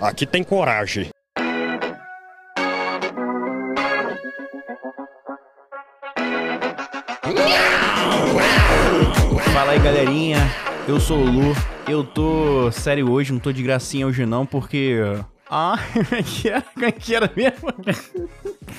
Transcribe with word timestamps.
Aqui 0.00 0.26
tem 0.26 0.42
coragem. 0.42 1.08
Fala 9.52 9.72
aí, 9.72 9.78
galerinha. 9.78 10.38
Eu 10.88 10.98
sou 10.98 11.18
o 11.18 11.24
Lu. 11.24 11.54
Eu 11.88 12.02
tô 12.04 12.70
sério 12.72 13.10
hoje, 13.10 13.32
não 13.32 13.38
tô 13.38 13.52
de 13.52 13.62
gracinha 13.62 14.06
hoje 14.06 14.26
não, 14.26 14.44
porque. 14.46 14.98
Ah, 15.54 15.76
que 16.24 16.48
era, 16.48 16.92
que 16.92 17.14
era 17.14 17.30
mesmo? 17.36 17.68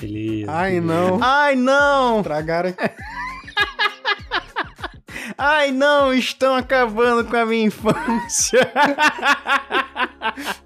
Beleza. 0.00 0.50
Ai, 0.50 0.80
não. 0.80 1.20
Ai, 1.22 1.54
não! 1.54 2.20
Tragaram. 2.20 2.74
Ai, 5.38 5.70
não! 5.70 6.12
Estão 6.12 6.56
acabando 6.56 7.24
com 7.30 7.36
a 7.36 7.46
minha 7.46 7.66
infância! 7.66 8.72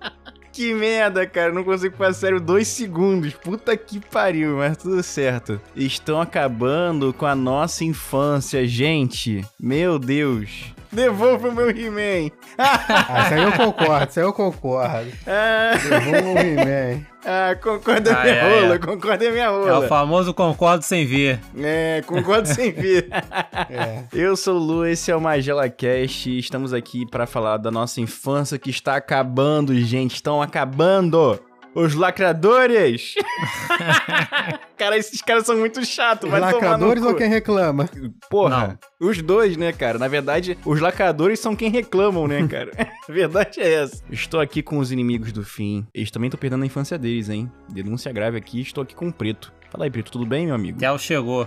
que 0.59 0.75
merda, 0.75 1.25
cara. 1.25 1.53
Não 1.53 1.63
consigo 1.63 1.97
fazer 1.97 2.19
sério 2.19 2.41
dois 2.41 2.67
segundos. 2.67 3.33
Puta 3.33 3.77
que 3.77 4.01
pariu, 4.01 4.57
mas 4.57 4.77
tudo 4.77 5.01
certo. 5.05 5.61
Estão 5.77 6.21
acabando 6.21 7.13
com 7.13 7.27
a 7.27 7.35
nossa 7.37 7.85
infância, 7.85 8.67
gente. 8.67 9.47
Meu 9.61 10.01
Deus. 10.01 10.75
Devolva 10.91 11.49
o 11.49 11.53
meu 11.53 11.71
He-Man. 11.71 12.31
Ah, 12.57 13.23
isso 13.25 13.35
aí 13.35 13.43
eu 13.43 13.53
concordo, 13.53 14.11
isso 14.11 14.21
aí 14.21 14.27
eu 14.27 14.33
concordo. 14.33 15.11
Ah, 15.27 15.73
Devolva 15.77 16.29
o 16.29 16.39
He-Man. 16.39 17.07
ah, 17.25 17.57
concorda 17.63 18.17
Ah, 18.17 18.23
minha 18.23 18.35
é, 18.35 18.61
rola, 18.61 18.75
é. 18.75 18.79
concorda 18.79 19.31
minha 19.31 19.45
É 19.45 19.51
o 19.51 19.65
rola. 19.75 19.89
famoso 19.89 20.33
concordo 20.35 20.83
sem 20.85 21.07
ver. 21.07 21.39
É, 21.59 22.03
concordo 22.07 22.49
sem 22.49 22.73
ver. 22.73 23.09
É. 23.71 24.05
Eu 24.13 24.37
sou 24.37 24.55
o 24.57 24.59
Lu, 24.59 24.87
esse 24.87 25.11
é 25.11 25.17
o 25.17 25.21
Magela 25.21 25.69
Cast 25.69 26.31
e 26.31 26.39
estamos 26.39 26.73
aqui 26.73 27.05
para 27.05 27.27
falar 27.27 27.57
da 27.59 27.71
nossa 27.71 28.01
infância 28.01 28.59
que 28.59 28.71
está 28.71 28.97
acabando, 28.97 29.75
gente. 29.81 30.15
Estão 30.15 30.41
acabando! 30.41 31.39
Os 31.79 31.95
lacradores! 31.95 33.15
cara, 34.77 34.99
esses 34.99 35.23
caras 35.23 35.47
são 35.47 35.57
muito 35.57 35.85
chatos, 35.85 36.25
Os 36.25 36.31
vai 36.31 36.41
lacradores 36.41 37.05
ou 37.05 37.15
quem 37.15 37.29
reclama? 37.29 37.89
Porra, 38.29 38.77
os 38.99 39.23
dois, 39.23 39.57
né, 39.57 39.73
cara? 39.73 39.97
Na 39.97 40.09
verdade, 40.09 40.59
os 40.65 40.81
lacradores 40.81 41.39
são 41.39 41.55
quem 41.55 41.71
reclamam, 41.71 42.27
né, 42.27 42.49
cara? 42.49 42.73
a 43.09 43.13
verdade 43.13 43.61
é 43.61 43.75
essa. 43.75 44.03
Estou 44.11 44.41
aqui 44.41 44.61
com 44.61 44.79
os 44.79 44.91
inimigos 44.91 45.31
do 45.31 45.45
fim. 45.45 45.87
Eles 45.95 46.11
também 46.11 46.27
estão 46.27 46.41
perdendo 46.41 46.65
a 46.65 46.67
infância 46.67 46.99
deles, 46.99 47.29
hein? 47.29 47.49
Denúncia 47.69 48.13
grave 48.13 48.37
aqui, 48.37 48.61
estou 48.61 48.83
aqui 48.83 48.97
com 48.97 49.07
o 49.07 49.13
Preto. 49.13 49.53
Fala 49.71 49.85
aí, 49.85 49.91
Preto, 49.91 50.11
tudo 50.11 50.25
bem, 50.25 50.47
meu 50.47 50.55
amigo? 50.55 50.79
Kel 50.79 50.99
chegou. 50.99 51.47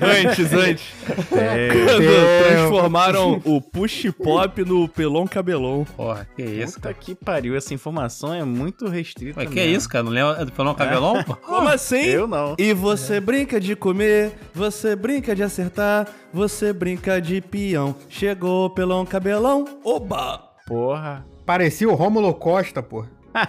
antes, 0.00 0.52
antes. 0.52 0.84
É, 1.32 1.68
Quando 1.68 2.46
transformaram 2.46 3.40
o 3.44 3.60
push 3.60 4.10
pop 4.22 4.62
no 4.64 4.86
pelão 4.86 5.26
cabelão. 5.26 5.86
Porra, 5.96 6.28
que 6.36 6.42
isso, 6.42 6.74
Puta 6.74 6.88
cara. 6.92 6.94
que 7.00 7.14
pariu, 7.14 7.56
essa 7.56 7.72
informação 7.72 8.34
é 8.34 8.44
muito 8.44 8.86
restrita. 8.86 9.40
Ué, 9.40 9.46
que 9.46 9.54
mesmo. 9.54 9.76
isso, 9.76 9.88
cara? 9.88 10.04
Não 10.04 10.12
lembra 10.12 10.44
do 10.44 10.52
Pelão 10.52 10.74
Cabelão, 10.74 11.24
pô? 11.24 11.36
Como 11.40 11.68
assim? 11.68 12.04
Eu 12.04 12.26
não. 12.26 12.54
E 12.58 12.74
você 12.74 13.18
brinca 13.18 13.58
de 13.58 13.74
comer, 13.74 14.32
você 14.54 14.94
brinca 14.94 15.34
de 15.34 15.42
acertar, 15.42 16.06
você 16.32 16.70
brinca 16.72 17.18
de 17.20 17.40
peão. 17.40 17.94
Chegou 18.10 18.66
o 18.66 18.70
pelão 18.70 19.06
cabelão, 19.06 19.64
oba! 19.84 20.42
Porra. 20.66 21.24
Parecia 21.46 21.88
o 21.88 21.94
Rômulo 21.94 22.34
Costa, 22.34 22.82
pô. 22.82 23.04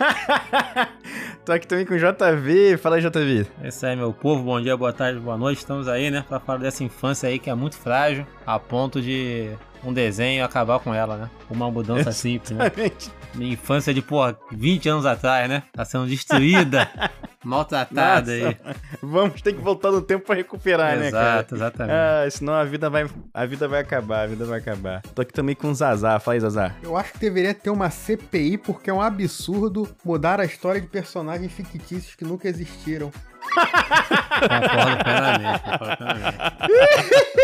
Tô 1.44 1.52
aqui 1.52 1.66
também 1.66 1.84
com 1.84 1.94
o 1.94 1.98
JV. 1.98 2.76
Fala 2.78 2.96
aí, 2.96 3.02
JV. 3.02 3.46
Esse 3.62 3.86
aí, 3.86 3.96
meu 3.96 4.12
povo. 4.12 4.42
Bom 4.42 4.60
dia, 4.60 4.76
boa 4.76 4.92
tarde, 4.92 5.20
boa 5.20 5.36
noite. 5.36 5.58
Estamos 5.58 5.88
aí, 5.88 6.10
né? 6.10 6.24
Pra 6.28 6.40
falar 6.40 6.58
dessa 6.58 6.82
infância 6.82 7.28
aí 7.28 7.38
que 7.38 7.50
é 7.50 7.54
muito 7.54 7.76
frágil, 7.76 8.26
a 8.46 8.58
ponto 8.58 9.00
de 9.00 9.50
um 9.84 9.92
desenho 9.92 10.44
acabar 10.44 10.78
com 10.80 10.94
ela, 10.94 11.16
né? 11.16 11.30
Uma 11.50 11.70
mudança 11.70 12.12
simples, 12.12 12.50
né? 12.52 12.70
Minha 13.34 13.52
infância 13.52 13.94
de, 13.94 14.02
porra, 14.02 14.36
20 14.52 14.88
anos 14.88 15.06
atrás, 15.06 15.48
né? 15.48 15.62
Tá 15.72 15.84
sendo 15.84 16.06
destruída, 16.06 16.90
maltratada 17.44 18.32
aí. 18.32 18.56
Vamos 19.02 19.40
ter 19.40 19.54
que 19.54 19.60
voltar 19.60 19.90
no 19.90 20.02
tempo 20.02 20.26
pra 20.26 20.34
recuperar, 20.34 20.96
né, 20.96 21.10
cara? 21.10 21.30
Exato, 21.34 21.54
exatamente. 21.54 21.94
Ah, 21.94 22.30
senão 22.30 22.54
a 22.54 22.64
vida 22.64 22.90
vai, 22.90 23.06
a 23.32 23.46
vida 23.46 23.68
vai 23.68 23.80
acabar, 23.80 24.22
a 24.22 24.26
vida 24.26 24.44
vai 24.44 24.58
acabar. 24.58 25.02
Tô 25.14 25.22
aqui 25.22 25.32
também 25.32 25.54
com 25.54 25.70
o 25.70 25.74
Zazá. 25.74 26.18
Fala 26.18 26.34
aí, 26.34 26.40
Zazá. 26.40 26.74
Eu 26.82 26.96
acho 26.96 27.12
que 27.12 27.18
deveria 27.18 27.54
ter 27.54 27.70
uma 27.70 27.90
CPI 27.90 28.58
porque 28.58 28.90
é 28.90 28.92
um 28.92 29.00
absurdo 29.00 29.88
mudar 30.04 30.40
a 30.40 30.44
história 30.44 30.80
de 30.80 30.86
personagens 30.86 31.52
fictícios 31.52 32.14
que 32.14 32.24
nunca 32.24 32.48
existiram. 32.48 33.10
Concordo 34.40 35.04
plenamente, 35.04 35.62
concordo 35.64 35.96
plenamente. 35.96 36.38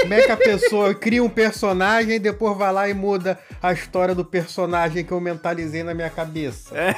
Como 0.03 0.15
é 0.15 0.23
que 0.23 0.33
a 0.33 0.37
pessoa 0.37 0.95
cria 0.95 1.23
um 1.25 1.29
personagem 1.29 2.17
e 2.17 2.19
depois 2.19 2.57
vai 2.57 2.73
lá 2.73 2.89
e 2.89 2.95
muda 2.95 3.39
a 3.63 3.73
história 3.73 4.15
do 4.15 4.25
personagem 4.25 5.05
que 5.05 5.13
eu 5.13 5.21
mentalizei 5.21 5.83
na 5.83 5.95
minha 5.95 6.11
cabeça? 6.11 6.77
É 6.77 6.95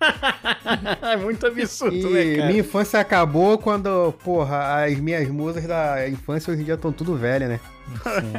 muito 1.22 1.46
absurdo, 1.46 1.96
E 1.96 2.02
né, 2.30 2.36
cara? 2.36 2.48
minha 2.48 2.60
infância 2.60 3.00
acabou 3.00 3.58
quando, 3.58 4.12
porra, 4.24 4.84
as 4.84 4.98
minhas 4.98 5.28
musas 5.28 5.64
da 5.64 6.08
infância 6.08 6.52
hoje 6.52 6.62
em 6.62 6.64
dia 6.64 6.74
estão 6.74 6.92
tudo 6.92 7.16
velhas, 7.16 7.48
né? 7.48 7.60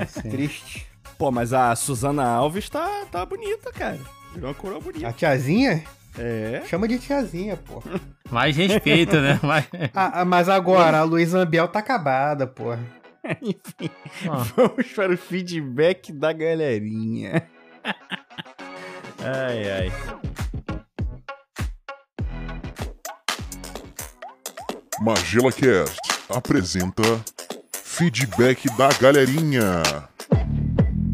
Sim, 0.09 0.21
sim. 0.21 0.29
Triste. 0.29 0.87
Pô, 1.17 1.31
mas 1.31 1.53
a 1.53 1.75
Suzana 1.75 2.23
Alves 2.25 2.69
tá, 2.69 3.05
tá 3.11 3.25
bonita, 3.25 3.71
cara. 3.71 3.99
Virou 4.33 4.49
uma 4.49 4.55
coroa 4.55 4.79
bonita. 4.79 5.07
A 5.07 5.13
tiazinha? 5.13 5.83
É. 6.17 6.61
Chama 6.67 6.87
de 6.87 6.97
tiazinha, 6.99 7.55
pô. 7.57 7.81
Mais 8.29 8.55
respeito, 8.57 9.15
né? 9.17 9.39
Mais... 9.43 9.65
Ah, 9.93 10.21
ah, 10.21 10.25
mas 10.25 10.49
agora, 10.49 10.99
a 10.99 11.03
Luísa 11.03 11.39
Ambiel 11.39 11.67
tá 11.67 11.79
acabada, 11.79 12.47
porra. 12.47 12.79
Enfim, 13.41 13.89
Ó, 14.27 14.35
vamos 14.55 14.87
para 14.93 15.13
o 15.13 15.17
feedback 15.17 16.11
da 16.11 16.33
galerinha. 16.33 17.43
ai, 19.19 19.71
ai. 19.71 19.91
Magela 25.01 25.51
Cast 25.51 25.97
apresenta 26.29 27.01
Feedback 27.73 28.67
da 28.77 28.87
Galerinha. 28.99 29.81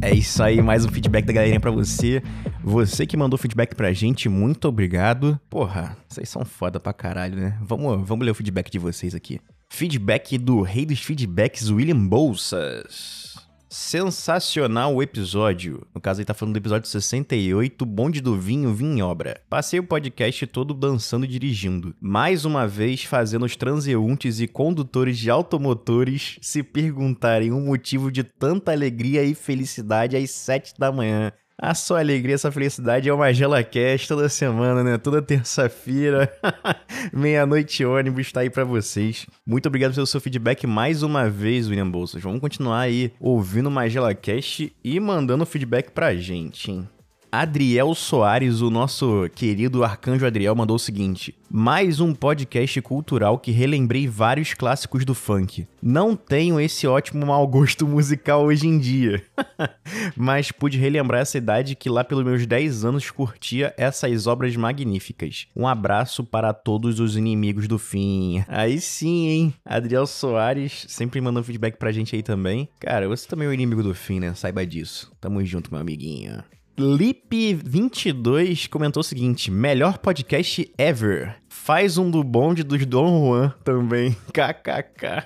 É 0.02 0.14
isso 0.14 0.44
aí, 0.44 0.62
mais 0.62 0.84
um 0.84 0.90
feedback 0.90 1.24
da 1.24 1.32
galerinha 1.32 1.62
pra 1.62 1.72
você. 1.72 2.22
Você 2.62 3.08
que 3.08 3.16
mandou 3.16 3.40
feedback 3.40 3.76
pra 3.76 3.94
gente, 3.94 4.28
muito 4.28 4.68
obrigado. 4.68 5.40
Porra, 5.50 5.96
vocês 6.06 6.28
são 6.28 6.44
foda 6.44 6.82
pra 6.82 6.92
caralho, 6.92 7.38
né? 7.38 7.58
Vamos, 7.62 8.06
vamos 8.06 8.26
ler 8.26 8.32
o 8.32 8.36
feedback 8.36 8.70
de 8.70 8.78
vocês 8.78 9.16
aqui. 9.16 9.40
Feedback 9.70 10.38
do 10.38 10.62
rei 10.62 10.86
dos 10.86 11.02
feedbacks, 11.02 11.70
William 11.70 12.06
Bolsas. 12.08 13.27
Sensacional 13.70 14.96
o 14.96 15.04
episódio. 15.04 15.86
No 15.94 16.00
caso, 16.00 16.22
ele 16.22 16.26
tá 16.26 16.34
falando 16.34 16.54
do 16.54 16.58
episódio 16.58 16.88
68, 16.88 17.86
Bonde 17.86 18.22
do 18.22 18.40
Vinho, 18.40 18.74
Vinho 18.74 18.98
em 18.98 19.02
Obra. 19.02 19.42
Passei 19.50 19.78
o 19.78 19.84
podcast 19.84 20.48
todo 20.48 20.74
dançando 20.74 21.26
e 21.26 21.28
dirigindo. 21.28 21.94
Mais 22.00 22.46
uma 22.46 22.66
vez 22.66 23.04
fazendo 23.04 23.46
os 23.46 23.58
transeuntes 23.58 24.40
e 24.40 24.48
condutores 24.48 25.18
de 25.18 25.30
automotores 25.30 26.38
se 26.42 26.64
perguntarem 26.64 27.52
o 27.52 27.60
motivo 27.60 28.10
de 28.10 28.24
tanta 28.24 28.72
alegria 28.72 29.24
e 29.24 29.36
felicidade 29.36 30.16
às 30.16 30.32
7 30.32 30.76
da 30.80 30.90
manhã. 30.90 31.34
A 31.60 31.74
sua 31.74 32.02
alegria, 32.02 32.36
essa 32.36 32.52
felicidade 32.52 33.10
é 33.10 33.14
uma 33.14 33.34
GelaCast 33.34 34.08
toda 34.08 34.30
semana, 34.30 34.84
né? 34.84 34.96
Toda 35.00 35.24
terça-feira, 35.24 36.32
meia-noite 37.12 37.84
ônibus, 37.84 38.32
tá 38.32 38.42
aí 38.42 38.50
pra 38.50 38.64
vocês. 38.64 39.26
Muito 39.44 39.66
obrigado 39.66 39.96
pelo 39.96 40.06
seu 40.06 40.22
feedback 40.22 40.68
mais 40.68 41.02
uma 41.02 41.28
vez, 41.28 41.68
William 41.68 41.90
Bolsas. 41.90 42.22
Vamos 42.22 42.42
continuar 42.42 42.82
aí 42.82 43.12
ouvindo 43.20 43.72
mais 43.72 43.92
GelaCast 43.92 44.72
e 44.84 45.00
mandando 45.00 45.48
feedback 45.48 45.90
pra 45.90 46.14
gente, 46.16 46.70
hein? 46.70 46.88
Adriel 47.32 47.94
Soares, 47.94 48.62
o 48.62 48.70
nosso 48.70 49.30
querido 49.36 49.84
arcanjo 49.84 50.26
Adriel, 50.26 50.56
mandou 50.56 50.78
o 50.78 50.80
seguinte: 50.80 51.36
Mais 51.50 52.00
um 52.00 52.14
podcast 52.14 52.82
cultural 52.82 53.38
que 53.38 53.52
relembrei 53.52 54.08
vários 54.08 54.54
clássicos 54.54 55.04
do 55.04 55.14
funk. 55.14 55.68
Não 55.82 56.16
tenho 56.16 56.60
esse 56.60 56.88
ótimo 56.88 57.26
mau 57.26 57.46
gosto 57.46 57.86
musical 57.88 58.46
hoje 58.46 58.68
em 58.68 58.80
dia, 58.80 59.24
mas 60.16 60.52
pude 60.52 60.78
relembrar 60.78 61.22
essa 61.22 61.38
idade 61.38 61.76
que 61.76 61.90
lá 61.90 62.04
pelos 62.04 62.24
meus 62.24 62.46
10 62.46 62.86
anos 62.86 63.12
curtia 63.12 63.74
essas 63.78 64.26
obras 64.26 64.56
magníficas. 64.56 65.48
Um 65.56 65.68
abraço 65.68 66.24
para 66.24 66.54
todos 66.54 67.00
os 67.00 67.18
inimigos 67.18 67.68
do 67.68 67.78
fim. 67.78 68.44
Aí 68.48 68.80
sim, 68.80 69.28
hein? 69.28 69.54
Adriel 69.66 70.08
Soares 70.08 70.86
sempre 70.88 71.20
mandando 71.20 71.46
feedback 71.46 71.78
pra 71.78 71.92
gente 71.92 72.16
aí 72.16 72.24
também. 72.24 72.70
Cara, 72.80 73.08
você 73.08 73.28
também 73.28 73.48
é 73.48 73.52
o 73.52 73.54
inimigo 73.54 73.84
do 73.84 73.94
fim, 73.94 74.20
né? 74.20 74.34
Saiba 74.34 74.66
disso. 74.66 75.12
Tamo 75.20 75.44
junto, 75.44 75.72
meu 75.72 75.82
amiguinho. 75.82 76.42
Lip22 76.78 78.70
comentou 78.70 79.02
o 79.02 79.04
seguinte: 79.04 79.50
melhor 79.50 79.98
podcast 79.98 80.72
ever. 80.78 81.36
Faz 81.50 81.98
um 81.98 82.12
do 82.12 82.24
bonde 82.24 82.64
dos 82.64 82.86
Dom 82.86 83.26
Juan 83.26 83.54
também. 83.64 84.16
KKK. 84.32 85.26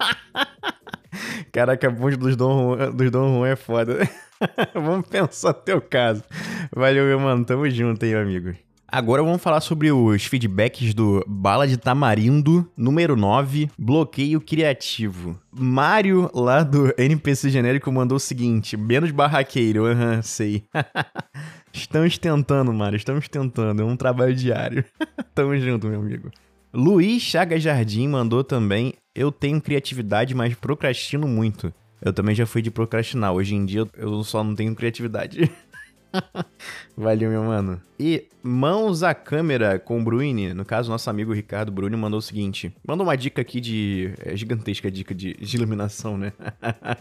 Caraca, 1.52 1.88
bonde 1.88 2.16
dos 2.16 2.34
Dom 2.34 2.74
Juan, 2.76 2.90
dos 2.90 3.10
Dom 3.12 3.38
Juan 3.38 3.48
é 3.48 3.56
foda. 3.56 4.10
Vamos 4.74 5.06
pensar 5.08 5.52
teu 5.54 5.80
caso. 5.80 6.24
Valeu, 6.74 7.04
meu 7.04 7.20
mano. 7.20 7.44
Tamo 7.44 7.70
junto 7.70 8.04
aí, 8.04 8.14
amigo. 8.14 8.54
Agora 8.90 9.22
vamos 9.22 9.42
falar 9.42 9.60
sobre 9.60 9.92
os 9.92 10.24
feedbacks 10.24 10.94
do 10.94 11.22
Bala 11.28 11.68
de 11.68 11.76
Tamarindo, 11.76 12.66
número 12.74 13.16
9, 13.16 13.68
bloqueio 13.78 14.40
criativo. 14.40 15.38
Mário, 15.52 16.30
lá 16.32 16.62
do 16.62 16.94
NPC 16.96 17.50
genérico, 17.50 17.92
mandou 17.92 18.16
o 18.16 18.20
seguinte: 18.20 18.78
menos 18.78 19.10
barraqueiro, 19.10 19.84
aham, 19.84 20.16
uhum, 20.16 20.22
sei. 20.22 20.64
estamos 21.70 22.16
tentando, 22.16 22.72
Mário, 22.72 22.96
estamos 22.96 23.28
tentando, 23.28 23.82
é 23.82 23.84
um 23.84 23.94
trabalho 23.94 24.34
diário. 24.34 24.82
Tamo 25.34 25.54
junto, 25.58 25.86
meu 25.86 26.00
amigo. 26.00 26.30
Luiz 26.72 27.22
Chagas 27.22 27.62
Jardim 27.62 28.08
mandou 28.08 28.42
também: 28.42 28.94
eu 29.14 29.30
tenho 29.30 29.60
criatividade, 29.60 30.34
mas 30.34 30.54
procrastino 30.54 31.28
muito. 31.28 31.74
Eu 32.00 32.12
também 32.12 32.34
já 32.34 32.46
fui 32.46 32.62
de 32.62 32.70
procrastinar. 32.70 33.32
Hoje 33.32 33.54
em 33.54 33.66
dia 33.66 33.86
eu 33.96 34.24
só 34.24 34.42
não 34.42 34.54
tenho 34.54 34.74
criatividade. 34.74 35.50
Valeu, 36.96 37.30
meu 37.30 37.44
mano. 37.44 37.80
E 37.98 38.26
mãos 38.42 39.02
à 39.02 39.14
câmera 39.14 39.78
com 39.78 40.00
o 40.00 40.04
Bruni. 40.04 40.52
No 40.54 40.64
caso, 40.64 40.90
nosso 40.90 41.08
amigo 41.08 41.32
Ricardo 41.32 41.70
Bruni 41.70 41.96
mandou 41.96 42.18
o 42.18 42.22
seguinte: 42.22 42.74
mandou 42.86 43.06
uma 43.06 43.16
dica 43.16 43.42
aqui 43.42 43.60
de. 43.60 44.14
É 44.18 44.36
gigantesca 44.36 44.90
dica 44.90 45.14
de, 45.14 45.34
de 45.34 45.56
iluminação, 45.56 46.16
né? 46.16 46.32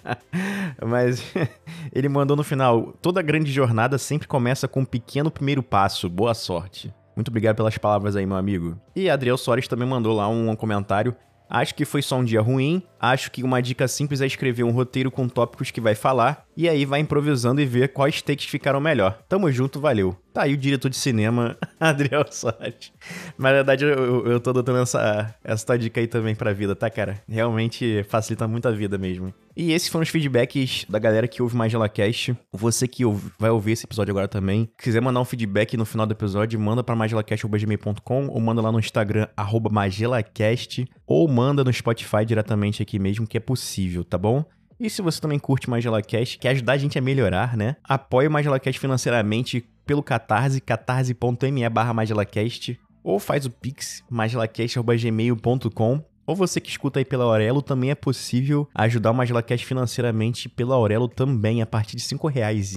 Mas 0.86 1.24
ele 1.94 2.10
mandou 2.10 2.36
no 2.36 2.44
final: 2.44 2.94
toda 3.02 3.22
grande 3.22 3.52
jornada 3.52 3.98
sempre 3.98 4.28
começa 4.28 4.68
com 4.68 4.82
um 4.82 4.86
pequeno 4.86 5.32
primeiro 5.32 5.64
passo. 5.64 6.10
Boa 6.10 6.34
sorte. 6.34 6.94
Muito 7.16 7.30
obrigado 7.30 7.56
pelas 7.56 7.78
palavras 7.78 8.16
aí, 8.16 8.26
meu 8.26 8.38
amigo. 8.38 8.80
E 8.96 9.10
Adriel 9.10 9.38
Soares 9.38 9.68
também 9.68 9.88
mandou 9.88 10.16
lá 10.16 10.28
um 10.28 10.56
comentário 10.56 11.16
Acho 11.50 11.76
que 11.76 11.86
foi 11.86 12.02
só 12.02 12.18
um 12.18 12.24
dia 12.24 12.42
ruim. 12.42 12.84
Acho 13.00 13.32
que 13.32 13.44
uma 13.44 13.62
dica 13.62 13.88
simples 13.88 14.22
é 14.22 14.26
escrever 14.26 14.64
um 14.64 14.72
roteiro 14.72 15.10
com 15.10 15.28
tópicos 15.28 15.72
que 15.72 15.80
vai 15.80 15.96
falar. 15.96 16.46
E 16.58 16.68
aí 16.68 16.86
vai 16.86 17.00
improvisando 17.00 17.62
e 17.62 17.66
ver 17.68 17.94
quais 17.94 18.20
takes 18.20 18.48
ficaram 18.48 18.82
melhor. 18.82 19.20
Tamo 19.30 19.52
junto, 19.52 19.80
valeu. 19.80 20.18
Tá 20.34 20.42
aí 20.42 20.56
o 20.56 20.58
diretor 20.58 20.90
de 20.90 20.98
cinema, 20.98 21.56
Adriel 21.80 22.26
Soares. 22.32 22.92
Mas 23.38 23.52
na 23.52 23.58
verdade 23.58 23.86
eu, 23.86 24.26
eu 24.26 24.40
tô 24.40 24.52
dando 24.54 24.80
essa, 24.80 25.36
essa 25.44 25.78
dica 25.78 26.00
aí 26.00 26.08
também 26.08 26.34
pra 26.34 26.54
vida, 26.54 26.76
tá, 26.76 26.90
cara? 26.90 27.22
Realmente 27.30 28.04
facilita 28.10 28.48
muito 28.48 28.68
a 28.68 28.72
vida 28.72 28.98
mesmo. 28.98 29.32
E 29.56 29.72
esses 29.72 29.88
foram 29.88 30.02
os 30.02 30.10
feedbacks 30.10 30.86
da 30.90 30.98
galera 30.98 31.28
que 31.28 31.44
ouve 31.44 31.56
MagelaCast. 31.56 32.36
Você 32.52 32.88
que 32.88 33.06
ouve, 33.06 33.32
vai 33.38 33.52
ouvir 33.52 33.74
esse 33.74 33.86
episódio 33.86 34.12
agora 34.12 34.28
também. 34.28 34.68
Quiser 34.80 35.02
mandar 35.02 35.22
um 35.22 35.26
feedback 35.26 35.78
no 35.78 35.86
final 35.86 36.08
do 36.08 36.14
episódio, 36.14 36.60
manda 36.60 36.84
pra 36.84 36.96
magelacast.gmail.com 36.96 38.28
ou 38.28 38.42
manda 38.42 38.62
lá 38.62 38.72
no 38.72 38.80
Instagram, 38.80 39.28
magelacast, 39.72 40.88
ou 41.06 41.28
manda 41.28 41.64
no 41.64 41.72
Spotify 41.72 42.26
diretamente 42.26 42.82
aqui 42.82 42.98
mesmo, 42.98 43.28
que 43.28 43.38
é 43.38 43.40
possível, 43.40 44.04
tá 44.04 44.18
bom? 44.18 44.44
E 44.80 44.90
se 44.90 45.02
você 45.02 45.20
também 45.20 45.40
curte 45.40 45.70
MagelaCast, 45.70 46.38
quer 46.38 46.50
ajudar 46.50 46.74
a 46.74 46.78
gente 46.78 46.98
a 46.98 47.02
melhorar, 47.02 47.58
né? 47.58 47.76
Apoie 47.84 48.28
o 48.28 48.32
MagelaCast 48.32 48.80
financeiramente 48.80 49.68
pelo 49.86 50.04
Catarse, 50.04 50.62
catarse.me 50.62 51.70
barra 51.70 51.94
MagelaCast, 51.94 52.80
ou 53.04 53.20
faz 53.20 53.46
o 53.46 53.50
pix, 53.50 54.04
magelacast.gmail.com 54.10 56.04
ou 56.28 56.36
você 56.36 56.60
que 56.60 56.70
escuta 56.70 57.00
aí 57.00 57.06
pela 57.06 57.24
Aurelo, 57.24 57.62
também 57.62 57.90
é 57.90 57.96
possível 57.96 58.68
ajudar 58.76 59.12
o 59.12 59.14
Magilacast 59.14 59.66
financeiramente 59.66 60.50
pela 60.50 60.76
Aurelo 60.76 61.08
também, 61.08 61.62
a 61.62 61.66
partir 61.66 61.96
de 61.96 62.02
5 62.02 62.28
reais 62.28 62.76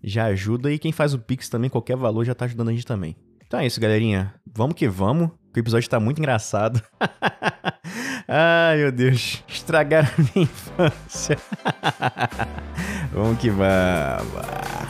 já 0.00 0.26
ajuda. 0.26 0.72
E 0.72 0.78
quem 0.78 0.92
faz 0.92 1.12
o 1.12 1.18
Pix 1.18 1.48
também, 1.48 1.68
qualquer 1.68 1.96
valor, 1.96 2.24
já 2.24 2.36
tá 2.36 2.44
ajudando 2.44 2.68
a 2.68 2.72
gente 2.72 2.86
também. 2.86 3.16
Então 3.44 3.58
é 3.58 3.66
isso, 3.66 3.80
galerinha. 3.80 4.32
Vamos 4.46 4.76
que 4.76 4.88
vamos, 4.88 5.30
que 5.52 5.58
o 5.58 5.60
episódio 5.60 5.90
tá 5.90 5.98
muito 5.98 6.18
engraçado. 6.18 6.80
Ai, 8.36 8.78
meu 8.78 8.90
Deus. 8.90 9.44
Estragaram 9.46 10.08
a 10.08 10.20
minha 10.20 10.42
infância. 10.42 11.38
vamos 13.14 13.38
que 13.38 13.48
vamos. 13.48 14.83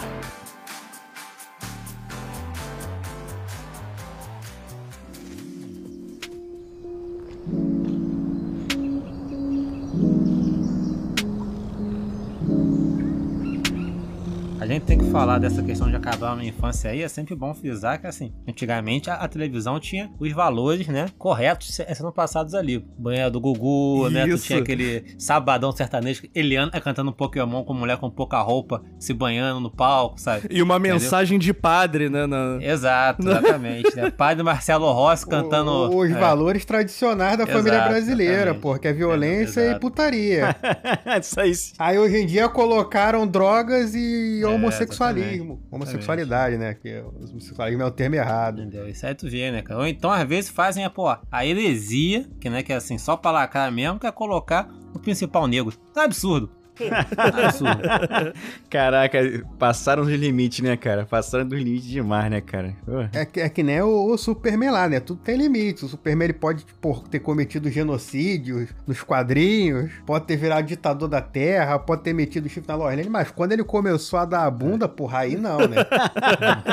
Gente 14.75 14.85
tem 14.85 14.99
que 14.99 15.11
falar 15.11 15.39
dessa 15.39 15.63
questão 15.63 15.89
de 15.89 15.97
acabar 15.97 16.35
uma 16.35 16.45
infância 16.45 16.91
aí, 16.91 17.03
é 17.03 17.09
sempre 17.09 17.35
bom 17.35 17.55
frisar 17.55 18.01
que, 18.01 18.07
assim, 18.07 18.33
antigamente 18.47 19.09
a, 19.09 19.15
a 19.15 19.29
televisão 19.29 19.79
tinha 19.79 20.11
os 20.19 20.33
valores, 20.33 20.87
né, 20.89 21.07
corretos 21.17 21.75
sendo 21.75 22.13
passados 22.13 22.55
ali. 22.55 22.85
Banheiro 22.99 23.31
do 23.31 23.41
Gugu, 23.41 24.07
Isso. 24.07 24.11
né, 24.11 24.27
tu 24.27 24.39
tinha 24.39 24.59
aquele 24.59 25.15
sabadão 25.19 25.73
sertanejo, 25.73 26.23
Eliana 26.35 26.73
cantando 26.81 27.11
um 27.11 27.13
Pokémon 27.13 27.63
com 27.65 27.73
mulher 27.73 27.99
com 27.99 28.11
pouca 28.11 28.41
roupa, 28.41 28.83
se 28.99 29.15
banhando 29.15 29.61
no 29.61 29.71
palco, 29.71 30.21
sabe? 30.21 30.49
E 30.51 30.61
uma 30.61 30.77
Entendeu? 30.77 30.95
mensagem 30.95 31.39
de 31.39 31.55
padre, 31.55 32.09
né? 32.09 32.27
Na... 32.27 32.59
Exato, 32.61 33.23
exatamente. 33.29 33.95
né? 33.95 34.11
Padre 34.11 34.43
Marcelo 34.43 34.91
Rossi 34.93 35.27
cantando... 35.27 35.71
O, 35.71 35.99
os 35.99 36.11
é. 36.11 36.15
valores 36.15 36.65
tradicionais 36.65 37.39
da 37.39 37.47
família 37.47 37.77
Exato, 37.77 37.91
brasileira, 37.91 38.55
porque 38.55 38.89
é 38.89 38.93
violência 38.93 39.61
é, 39.61 39.73
e 39.73 39.79
putaria. 39.79 40.57
Isso 41.21 41.41
aí. 41.41 41.53
Aí 41.79 41.99
hoje 41.99 42.17
em 42.17 42.27
dia 42.27 42.49
colocaram 42.49 43.27
drogas 43.27 43.95
e 43.95 44.43
é, 44.43 44.64
homossexualismo. 44.65 45.63
É, 45.71 45.75
homossexualidade, 45.75 46.57
né? 46.57 46.75
Que 46.75 47.01
o 47.01 47.09
homossexualismo 47.31 47.83
é 47.83 47.87
o 47.87 47.91
termo 47.91 48.17
errado. 48.17 48.63
Entendeu? 48.63 48.89
Isso 48.89 49.07
aí 49.07 49.15
tu 49.15 49.29
vê, 49.29 49.51
né, 49.51 49.63
cara? 49.63 49.81
Ou 49.81 49.87
então, 49.87 50.11
às 50.11 50.27
vezes, 50.27 50.51
fazem 50.51 50.85
a, 50.85 50.91
pô, 50.91 51.09
a 51.09 51.47
heresia, 51.47 52.27
que, 52.41 52.51
né, 52.51 52.63
que 52.63 52.73
é 52.73 52.77
assim, 52.77 52.99
só 52.99 53.17
pra 53.17 53.31
lacrar 53.31 53.71
mesmo, 53.73 53.99
que 53.99 54.07
é 54.07 54.13
colocar 54.13 54.69
o 54.95 54.99
principal 54.99 55.47
negro. 55.47 55.75
É 55.97 56.01
absurdo. 56.01 56.51
Caraca, 58.69 59.19
passaram 59.59 60.05
dos 60.05 60.15
limites, 60.15 60.61
né, 60.61 60.77
cara? 60.77 61.07
Passaram 61.07 61.47
dos 61.47 61.59
limites 61.59 61.89
demais, 61.89 62.31
né, 62.31 62.41
cara? 62.41 62.75
É 63.13 63.25
que, 63.25 63.41
é 63.41 63.49
que 63.49 63.63
nem 63.63 63.81
o, 63.81 64.13
o, 64.13 64.19
Superman 64.19 64.71
lá, 64.71 64.89
né? 64.89 65.01
Tudo 65.01 65.21
tem 65.21 65.37
limites. 65.37 65.85
O 65.85 65.89
Superman 65.89 66.27
ele 66.27 66.33
pode 66.33 66.67
por, 66.81 67.07
ter 67.09 67.21
cometido 67.21 67.71
genocídios 67.71 68.71
nos 68.87 69.03
quadrinhos, 69.03 69.93
pode 70.05 70.27
ter 70.27 70.37
virado 70.37 70.67
ditador 70.67 71.09
da 71.09 71.21
Terra, 71.21 71.79
pode 71.79 72.03
ter 72.03 72.13
metido 72.13 72.49
chifre 72.49 72.69
na 72.69 72.75
Lorraine, 72.75 73.09
mas 73.09 73.31
quando 73.31 73.53
ele 73.53 73.65
começou 73.65 74.19
a 74.19 74.25
dar 74.25 74.45
a 74.45 74.51
bunda, 74.51 74.89
porra, 74.89 75.21
aí 75.21 75.37
não, 75.37 75.59
né? 75.59 75.77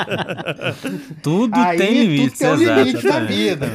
tudo 1.22 1.56
aí, 1.56 1.78
tem 1.78 2.06
limites, 2.06 2.38
tudo 2.38 2.58
tem 2.58 2.68
um 2.68 2.82
limite 2.82 3.06
da 3.06 3.20
vida. 3.20 3.66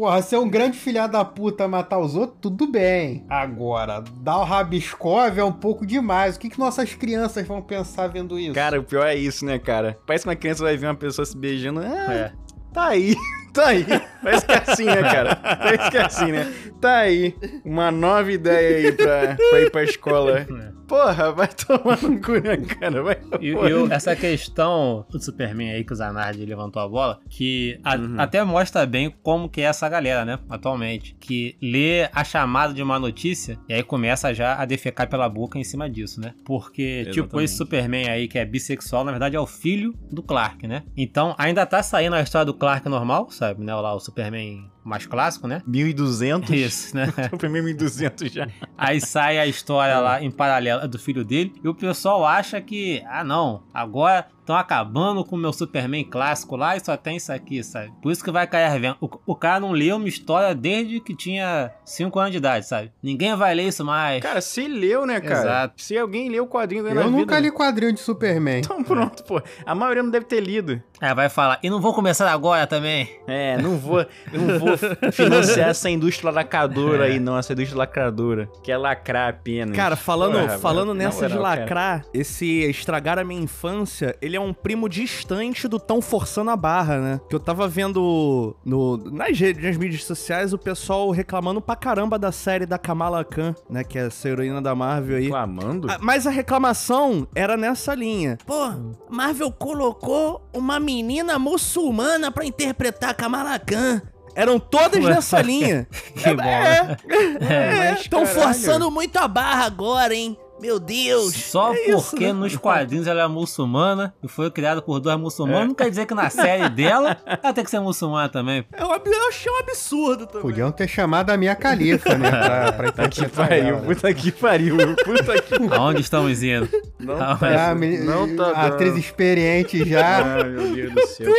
Porra, 0.00 0.22
ser 0.22 0.38
um 0.38 0.48
grande 0.48 0.78
filha 0.78 1.06
da 1.06 1.22
puta 1.26 1.68
matar 1.68 1.98
os 1.98 2.16
outros, 2.16 2.38
tudo 2.40 2.66
bem. 2.66 3.22
Agora, 3.28 4.02
dar 4.22 4.38
o 4.38 4.44
rabiscov 4.44 5.38
é 5.38 5.44
um 5.44 5.52
pouco 5.52 5.84
demais. 5.84 6.36
O 6.36 6.40
que, 6.40 6.48
que 6.48 6.58
nossas 6.58 6.94
crianças 6.94 7.46
vão 7.46 7.60
pensar 7.60 8.06
vendo 8.06 8.38
isso? 8.38 8.54
Cara, 8.54 8.80
o 8.80 8.82
pior 8.82 9.06
é 9.06 9.14
isso, 9.14 9.44
né, 9.44 9.58
cara? 9.58 9.98
Parece 10.06 10.24
que 10.24 10.30
uma 10.30 10.36
criança 10.36 10.64
vai 10.64 10.74
ver 10.74 10.86
uma 10.86 10.94
pessoa 10.94 11.26
se 11.26 11.36
beijando. 11.36 11.80
Ah, 11.80 12.14
é. 12.14 12.32
Tá 12.72 12.86
aí. 12.86 13.14
Tá 13.52 13.66
aí. 13.66 13.84
Parece 14.22 14.46
que 14.46 14.52
é 14.52 14.62
assim, 14.64 14.84
né, 14.84 15.02
cara? 15.02 15.34
Parece 15.34 15.90
que 15.90 15.96
é 15.96 16.02
assim, 16.02 16.30
né? 16.30 16.52
Tá 16.80 16.98
aí. 16.98 17.34
Uma 17.64 17.90
nova 17.90 18.30
ideia 18.30 18.76
aí 18.76 18.92
pra, 18.92 19.36
pra 19.50 19.60
ir 19.60 19.70
pra 19.72 19.82
escola. 19.82 20.46
Porra, 20.90 21.30
vai 21.30 21.46
tomar 21.46 22.02
no 22.02 22.20
cu, 22.20 22.32
né, 22.32 22.56
cara? 22.56 23.00
Vai, 23.00 23.16
e, 23.40 23.52
e 23.52 23.92
essa 23.92 24.16
questão 24.16 25.06
do 25.08 25.22
Superman 25.22 25.70
aí 25.70 25.84
que 25.84 25.92
o 25.92 25.94
Zanardi 25.94 26.44
levantou 26.44 26.82
a 26.82 26.88
bola, 26.88 27.20
que 27.28 27.78
a, 27.84 27.94
uhum. 27.94 28.16
até 28.18 28.42
mostra 28.42 28.84
bem 28.86 29.14
como 29.22 29.48
que 29.48 29.60
é 29.60 29.64
essa 29.66 29.88
galera, 29.88 30.24
né, 30.24 30.40
atualmente. 30.48 31.14
Que 31.20 31.56
lê 31.62 32.08
a 32.12 32.24
chamada 32.24 32.74
de 32.74 32.82
uma 32.82 32.98
notícia 32.98 33.56
e 33.68 33.74
aí 33.74 33.84
começa 33.84 34.34
já 34.34 34.56
a 34.60 34.64
defecar 34.64 35.08
pela 35.08 35.28
boca 35.28 35.60
em 35.60 35.62
cima 35.62 35.88
disso, 35.88 36.20
né? 36.20 36.34
Porque, 36.44 36.82
Exatamente. 36.82 37.22
tipo, 37.22 37.40
esse 37.40 37.56
Superman 37.56 38.08
aí 38.08 38.26
que 38.26 38.36
é 38.36 38.44
bissexual, 38.44 39.04
na 39.04 39.12
verdade 39.12 39.36
é 39.36 39.40
o 39.40 39.46
filho 39.46 39.94
do 40.10 40.24
Clark, 40.24 40.66
né? 40.66 40.82
Então 40.96 41.36
ainda 41.38 41.64
tá 41.64 41.84
saindo 41.84 42.16
a 42.16 42.20
história 42.20 42.46
do 42.46 42.54
Clark 42.54 42.88
normal, 42.88 43.30
sabe, 43.30 43.62
né? 43.62 43.72
Lá 43.72 43.94
o 43.94 44.00
Superman 44.00 44.68
mais 44.90 45.06
clássico, 45.06 45.46
né? 45.46 45.62
1200. 45.66 46.50
Isso, 46.50 46.96
né? 46.96 47.06
Superman 47.30 47.62
1200 47.62 48.30
já. 48.30 48.48
Aí 48.76 49.00
sai 49.00 49.38
a 49.38 49.46
história 49.46 49.98
lá 50.00 50.22
em 50.22 50.30
paralelo 50.30 50.86
do 50.86 50.98
filho 50.98 51.24
dele 51.24 51.54
e 51.62 51.68
o 51.68 51.74
pessoal 51.74 52.26
acha 52.26 52.60
que, 52.60 53.02
ah 53.08 53.24
não, 53.24 53.62
agora 53.72 54.26
estão 54.50 54.56
acabando 54.56 55.24
com 55.24 55.36
o 55.36 55.38
meu 55.38 55.52
Superman 55.52 56.04
clássico 56.04 56.56
lá 56.56 56.76
e 56.76 56.84
só 56.84 56.96
tem 56.96 57.16
isso 57.16 57.32
aqui, 57.32 57.62
sabe? 57.62 57.92
Por 58.02 58.10
isso 58.10 58.22
que 58.22 58.30
vai 58.30 58.46
cair 58.46 58.80
vendo. 58.80 58.96
O, 59.00 59.08
o 59.26 59.36
cara 59.36 59.60
não 59.60 59.70
leu 59.70 59.96
uma 59.96 60.08
história 60.08 60.54
desde 60.54 61.00
que 61.00 61.14
tinha 61.14 61.70
5 61.84 62.18
anos 62.18 62.32
de 62.32 62.38
idade, 62.38 62.66
sabe? 62.66 62.92
Ninguém 63.02 63.34
vai 63.36 63.54
ler 63.54 63.68
isso 63.68 63.84
mais. 63.84 64.20
Cara, 64.20 64.40
se 64.40 64.66
leu, 64.66 65.06
né, 65.06 65.20
cara? 65.20 65.40
Exato. 65.40 65.82
Se 65.82 65.96
alguém 65.96 66.28
leu 66.28 66.44
o 66.44 66.48
quadrinho 66.48 66.82
da 66.82 66.90
Eu 66.90 67.10
nunca 67.10 67.36
vida, 67.36 67.40
li 67.40 67.50
quadrinho 67.52 67.92
de 67.92 68.00
Superman. 68.00 68.58
Então 68.58 68.82
pronto, 68.82 69.22
pô. 69.24 69.40
A 69.64 69.74
maioria 69.74 70.02
não 70.02 70.10
deve 70.10 70.26
ter 70.26 70.40
lido. 70.40 70.82
É, 71.00 71.14
vai 71.14 71.28
falar, 71.28 71.58
e 71.62 71.70
não 71.70 71.80
vou 71.80 71.94
começar 71.94 72.30
agora 72.30 72.66
também. 72.66 73.08
É, 73.26 73.56
não 73.56 73.76
vou, 73.76 74.04
não 74.32 74.58
vou 74.58 74.76
financiar 75.12 75.70
essa 75.70 75.88
indústria 75.88 76.30
lacradora 76.30 77.08
é. 77.08 77.12
aí, 77.12 77.20
não, 77.20 77.38
essa 77.38 77.52
indústria 77.52 77.78
lacradora. 77.78 78.50
Que 78.62 78.72
é 78.72 78.76
lacrar 78.76 79.30
apenas. 79.30 79.76
Cara, 79.76 79.96
falando, 79.96 80.38
Porra, 80.38 80.58
falando 80.58 80.92
nessa 80.92 81.28
de 81.28 81.38
lacrar, 81.38 82.00
cara. 82.00 82.04
esse 82.12 82.64
estragar 82.68 83.18
a 83.18 83.24
minha 83.24 83.40
infância, 83.40 84.16
ele 84.20 84.36
é 84.36 84.39
é 84.40 84.44
um 84.44 84.52
primo 84.52 84.88
distante 84.88 85.68
do 85.68 85.78
tão 85.78 86.00
forçando 86.00 86.50
a 86.50 86.56
barra, 86.56 86.98
né? 86.98 87.20
Que 87.28 87.34
eu 87.34 87.40
tava 87.40 87.68
vendo 87.68 88.56
no, 88.64 88.96
nas, 88.96 89.38
redes, 89.38 89.62
nas 89.62 89.76
mídias 89.76 90.04
sociais 90.04 90.52
o 90.52 90.58
pessoal 90.58 91.10
reclamando 91.10 91.60
pra 91.60 91.76
caramba 91.76 92.18
da 92.18 92.32
série 92.32 92.66
da 92.66 92.78
Kamala 92.78 93.24
Khan, 93.24 93.54
né? 93.68 93.84
Que 93.84 93.98
é 93.98 94.06
essa 94.06 94.28
heroína 94.28 94.60
da 94.60 94.74
Marvel 94.74 95.16
aí. 95.16 95.24
Reclamando? 95.24 95.90
Ah, 95.90 95.98
Mas 96.00 96.26
a 96.26 96.30
reclamação 96.30 97.26
era 97.34 97.56
nessa 97.56 97.94
linha. 97.94 98.38
Pô, 98.46 98.72
Marvel 99.08 99.50
colocou 99.52 100.48
uma 100.52 100.80
menina 100.80 101.38
muçulmana 101.38 102.30
pra 102.30 102.44
interpretar 102.44 103.14
Kamala 103.14 103.58
Khan. 103.58 104.02
Eram 104.34 104.58
todas 104.60 105.02
nessa 105.02 105.42
linha. 105.42 105.86
Que 106.14 106.34
bom. 106.34 106.42
É, 106.42 106.96
é, 107.40 107.90
mas 107.92 108.00
estão 108.02 108.24
caralho. 108.24 108.42
forçando 108.42 108.90
muito 108.90 109.16
a 109.16 109.26
barra 109.26 109.64
agora, 109.64 110.14
hein? 110.14 110.36
Meu 110.60 110.78
Deus. 110.78 111.34
Só 111.34 111.72
É 111.74 111.90
isso, 111.90 112.10
porque 112.10 112.26
né? 112.26 112.32
nos 112.32 112.56
quadrinhos 112.56 113.06
ela 113.06 113.22
é 113.22 113.26
muçulmana 113.28 114.14
e 114.22 114.28
foi 114.28 114.50
criada 114.50 114.82
por 114.82 115.00
duas 115.00 115.18
muçulmanas, 115.18 115.68
não 115.68 115.74
quer 115.74 115.88
dizer 115.90 116.06
que 116.06 116.14
na 116.14 116.28
série 116.30 116.68
dela 116.68 117.16
ela 117.26 117.52
tem 117.52 117.64
que 117.64 117.70
ser 117.70 117.80
muçulmana 117.80 118.28
também. 118.28 118.64
Eu, 118.78 118.92
ab- 118.92 119.08
eu 119.08 119.28
achei 119.28 119.50
um 119.50 119.58
absurdo 119.58 120.26
também. 120.26 120.42
Podiam 120.42 120.70
ter 120.70 120.88
chamado 120.88 121.30
a 121.30 121.36
minha 121.36 121.54
califa, 121.54 122.16
né? 122.16 122.30
Pra, 122.30 122.72
pra 122.72 122.92
Puta 122.92 123.08
que 123.08 123.20
interpretar 123.20 123.48
pariu, 123.48 123.78
puta 123.80 124.14
que 124.14 124.32
pariu, 124.32 124.76
puta 125.04 125.42
que 125.42 125.74
Aonde 125.74 126.00
estamos 126.00 126.42
indo? 126.42 126.68
Não 127.00 127.20
Ah, 127.20 127.36
tá, 127.36 127.50
É, 127.50 127.70
a 127.70 127.74
meni- 127.74 127.98
não 128.04 128.36
tá 128.36 128.50
a 128.50 128.66
atriz 128.66 128.90
dando. 128.90 129.00
experiente 129.00 129.88
já. 129.88 130.36
Ai, 130.36 130.44
meu 130.48 130.74
Deus 130.74 130.92
do 130.94 131.06
céu. 131.06 131.32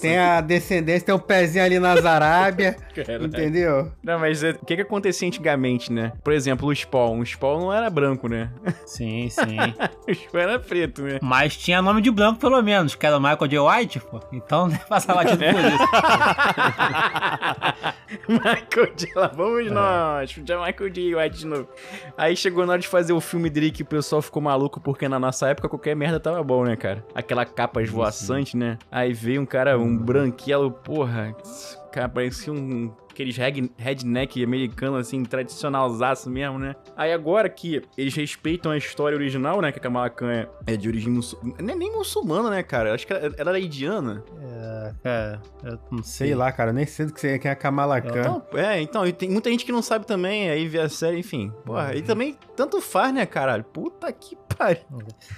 Tem 0.00 0.18
a 0.18 0.40
descendência, 0.40 1.06
tem 1.06 1.14
um 1.14 1.18
pezinho 1.18 1.64
ali 1.64 1.78
nas 1.78 2.04
Arábia, 2.04 2.76
entendeu? 3.22 3.90
Não, 4.02 4.18
mas 4.18 4.42
é- 4.42 4.50
o 4.50 4.64
que 4.64 4.76
que 4.76 4.82
acontecia 4.82 5.26
antigamente, 5.26 5.92
né? 5.92 6.12
Por 6.22 6.32
exemplo, 6.32 6.68
o 6.68 6.74
Spawn. 6.74 7.20
O 7.20 7.26
Spawn 7.26 7.60
não 7.60 7.72
era 7.72 7.88
branco, 7.90 8.28
né? 8.28 8.50
Sim, 8.84 9.28
sim. 9.30 9.56
O 10.08 10.14
Spawn 10.14 10.40
era 10.42 10.58
preto, 10.58 11.02
né? 11.02 11.18
Mas 11.20 11.56
tinha 11.56 11.82
nome 11.82 12.00
de 12.00 12.10
branco 12.10 12.38
pelo 12.38 12.62
menos, 12.62 12.94
que 12.94 13.04
era 13.04 13.16
o 13.16 13.20
Michael 13.20 13.48
J. 13.48 13.58
White, 13.60 14.00
pô. 14.00 14.20
Então 14.32 14.70
passava 14.88 15.24
batido 15.24 15.44
por 15.44 15.64
isso. 15.64 15.86
Michael 18.28 18.94
J. 18.96 19.12
Lá 19.14 19.26
vamos 19.28 19.70
nós. 19.70 20.30
Já 20.44 20.58
Michael 20.64 20.90
J. 20.90 21.14
White 21.16 21.38
de 21.38 21.46
novo. 21.46 21.68
Aí 22.16 22.36
chegou 22.36 22.64
na 22.66 22.72
hora 22.72 22.80
de 22.80 22.88
fazer 22.88 23.12
o 23.12 23.20
filme 23.20 23.50
dele 23.50 23.70
que 23.70 23.82
o 23.82 23.86
pessoal 23.86 24.22
ficou 24.22 24.40
maluco 24.42 24.80
porque 24.80 25.05
na 25.08 25.18
nossa 25.18 25.48
época 25.48 25.68
qualquer 25.68 25.94
merda 25.96 26.18
tava 26.20 26.42
bom, 26.42 26.64
né, 26.64 26.76
cara? 26.76 27.04
Aquela 27.14 27.44
capa 27.44 27.82
esvoaçante, 27.82 28.56
né? 28.56 28.78
Aí 28.90 29.12
veio 29.12 29.40
um 29.42 29.46
cara, 29.46 29.78
um 29.78 29.96
branquelo, 29.96 30.70
porra. 30.70 31.34
Cara, 31.92 32.08
parecia 32.08 32.52
um. 32.52 32.92
Aqueles 33.10 33.34
redneck 33.78 34.44
americano, 34.44 34.98
assim, 34.98 35.24
tradicionalzaço 35.24 36.28
mesmo, 36.28 36.58
né? 36.58 36.76
Aí 36.94 37.14
agora 37.14 37.48
que 37.48 37.80
eles 37.96 38.14
respeitam 38.14 38.70
a 38.72 38.76
história 38.76 39.16
original, 39.16 39.62
né? 39.62 39.72
Que 39.72 39.78
a 39.78 39.82
Kamala 39.82 40.10
Khan 40.10 40.30
é- 40.30 40.48
é 40.66 40.76
de 40.76 40.86
origem 40.86 41.10
muçulmana. 41.10 41.56
Não 41.62 41.72
é 41.72 41.74
nem 41.74 41.90
muçulmana, 41.96 42.50
né, 42.50 42.62
cara? 42.62 42.92
Acho 42.94 43.06
que 43.06 43.14
ela, 43.14 43.34
ela 43.38 43.50
era 43.52 43.58
indiana. 43.58 44.22
Cara, 45.02 45.40
eu 45.64 45.78
não 45.90 46.02
sei. 46.02 46.26
Sei 46.28 46.34
lá, 46.36 46.52
cara, 46.52 46.74
nem 46.74 46.84
sei 46.84 47.06
do 47.06 47.14
que 47.14 47.20
você 47.20 47.38
quem 47.38 47.48
é 47.48 47.52
a 47.52 47.56
Kamala 47.56 48.00
Khan. 48.02 48.20
Então, 48.20 48.42
é, 48.54 48.80
então, 48.82 49.06
e 49.06 49.12
tem 49.12 49.30
muita 49.30 49.50
gente 49.50 49.64
que 49.64 49.72
não 49.72 49.80
sabe 49.80 50.06
também, 50.06 50.50
aí 50.50 50.66
vê 50.68 50.80
a 50.80 50.88
série, 50.88 51.18
enfim. 51.18 51.50
Porra, 51.64 51.92
Uhum. 51.92 51.94
e 51.96 52.02
também, 52.02 52.36
tanto 52.54 52.80
faz, 52.82 53.14
né, 53.14 53.24
caralho? 53.24 53.64
Puta 53.64 54.12
que 54.12 54.36
pariu. 54.56 54.82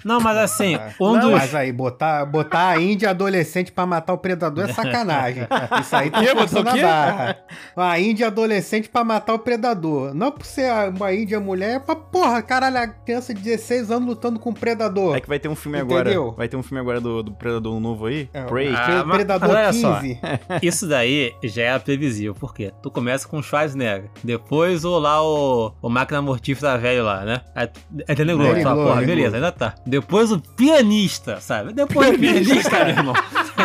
Não, 0.04 0.20
mas 0.20 0.36
assim, 0.38 0.78
um 1.00 1.14
Não, 1.14 1.20
dos. 1.20 1.32
Mas 1.32 1.54
aí, 1.54 1.72
botar, 1.72 2.24
botar 2.24 2.70
a 2.70 2.80
Índia 2.80 3.10
adolescente 3.10 3.72
pra 3.72 3.86
matar 3.86 4.12
o 4.12 4.18
predador 4.18 4.68
é 4.68 4.72
sacanagem. 4.72 5.46
Isso 5.80 5.96
aí 5.96 6.10
tá 6.10 6.22
forçando 6.24 6.68
a 6.68 6.76
barra. 6.76 7.36
A 7.76 7.98
Índia 7.98 8.26
adolescente 8.26 8.88
pra 8.88 9.04
matar 9.04 9.34
o 9.34 9.38
predador. 9.38 10.14
Não 10.14 10.30
por 10.30 10.44
ser 10.44 10.70
uma 10.88 11.12
Índia 11.12 11.40
mulher, 11.40 11.76
é 11.76 11.78
pra 11.78 11.96
porra, 11.96 12.42
caralho, 12.42 12.78
a 12.78 12.86
criança 12.86 13.34
de 13.34 13.40
16 13.42 13.90
anos 13.90 14.08
lutando 14.08 14.38
com 14.38 14.50
o 14.50 14.54
predador. 14.54 15.16
É 15.16 15.20
que 15.20 15.28
vai 15.28 15.38
ter 15.38 15.48
um 15.48 15.54
filme 15.54 15.78
Entendeu? 15.78 16.22
agora. 16.22 16.36
Vai 16.36 16.48
ter 16.48 16.56
um 16.56 16.62
filme 16.62 16.80
agora 16.80 17.00
do, 17.00 17.22
do 17.22 17.32
Predador 17.32 17.78
novo 17.80 18.06
aí. 18.06 18.28
É, 18.32 18.42
Prey. 18.44 18.74
Ah, 18.74 19.04
predador 19.04 19.48
mas 19.48 19.58
olha 19.58 19.72
só. 19.72 20.00
15. 20.00 20.20
Isso 20.62 20.86
daí 20.86 21.34
já 21.44 21.62
era 21.62 21.80
previsível. 21.80 22.34
Por 22.34 22.54
quê? 22.54 22.72
Tu 22.82 22.90
começa 22.90 23.26
com 23.26 23.38
o 23.38 23.42
Schwarzenegger. 23.42 24.10
Depois 24.22 24.84
o 24.84 24.98
lá 24.98 25.22
o, 25.22 25.72
o 25.80 25.88
máquina 25.88 26.20
mortífera 26.20 26.76
velho 26.78 27.04
lá, 27.04 27.24
né? 27.24 27.40
Aí, 27.54 27.68
é 28.06 28.14
Danny 28.14 28.34
Glover. 28.34 28.62
Porra, 28.62 29.02
beleza, 29.08 29.36
ainda 29.36 29.52
tá. 29.52 29.74
Depois 29.86 30.30
o 30.30 30.38
pianista, 30.38 31.40
sabe? 31.40 31.72
Depois 31.72 32.10
o 32.10 32.18
pianista, 32.18 32.84
meu 32.84 32.88
irmão. 32.88 33.14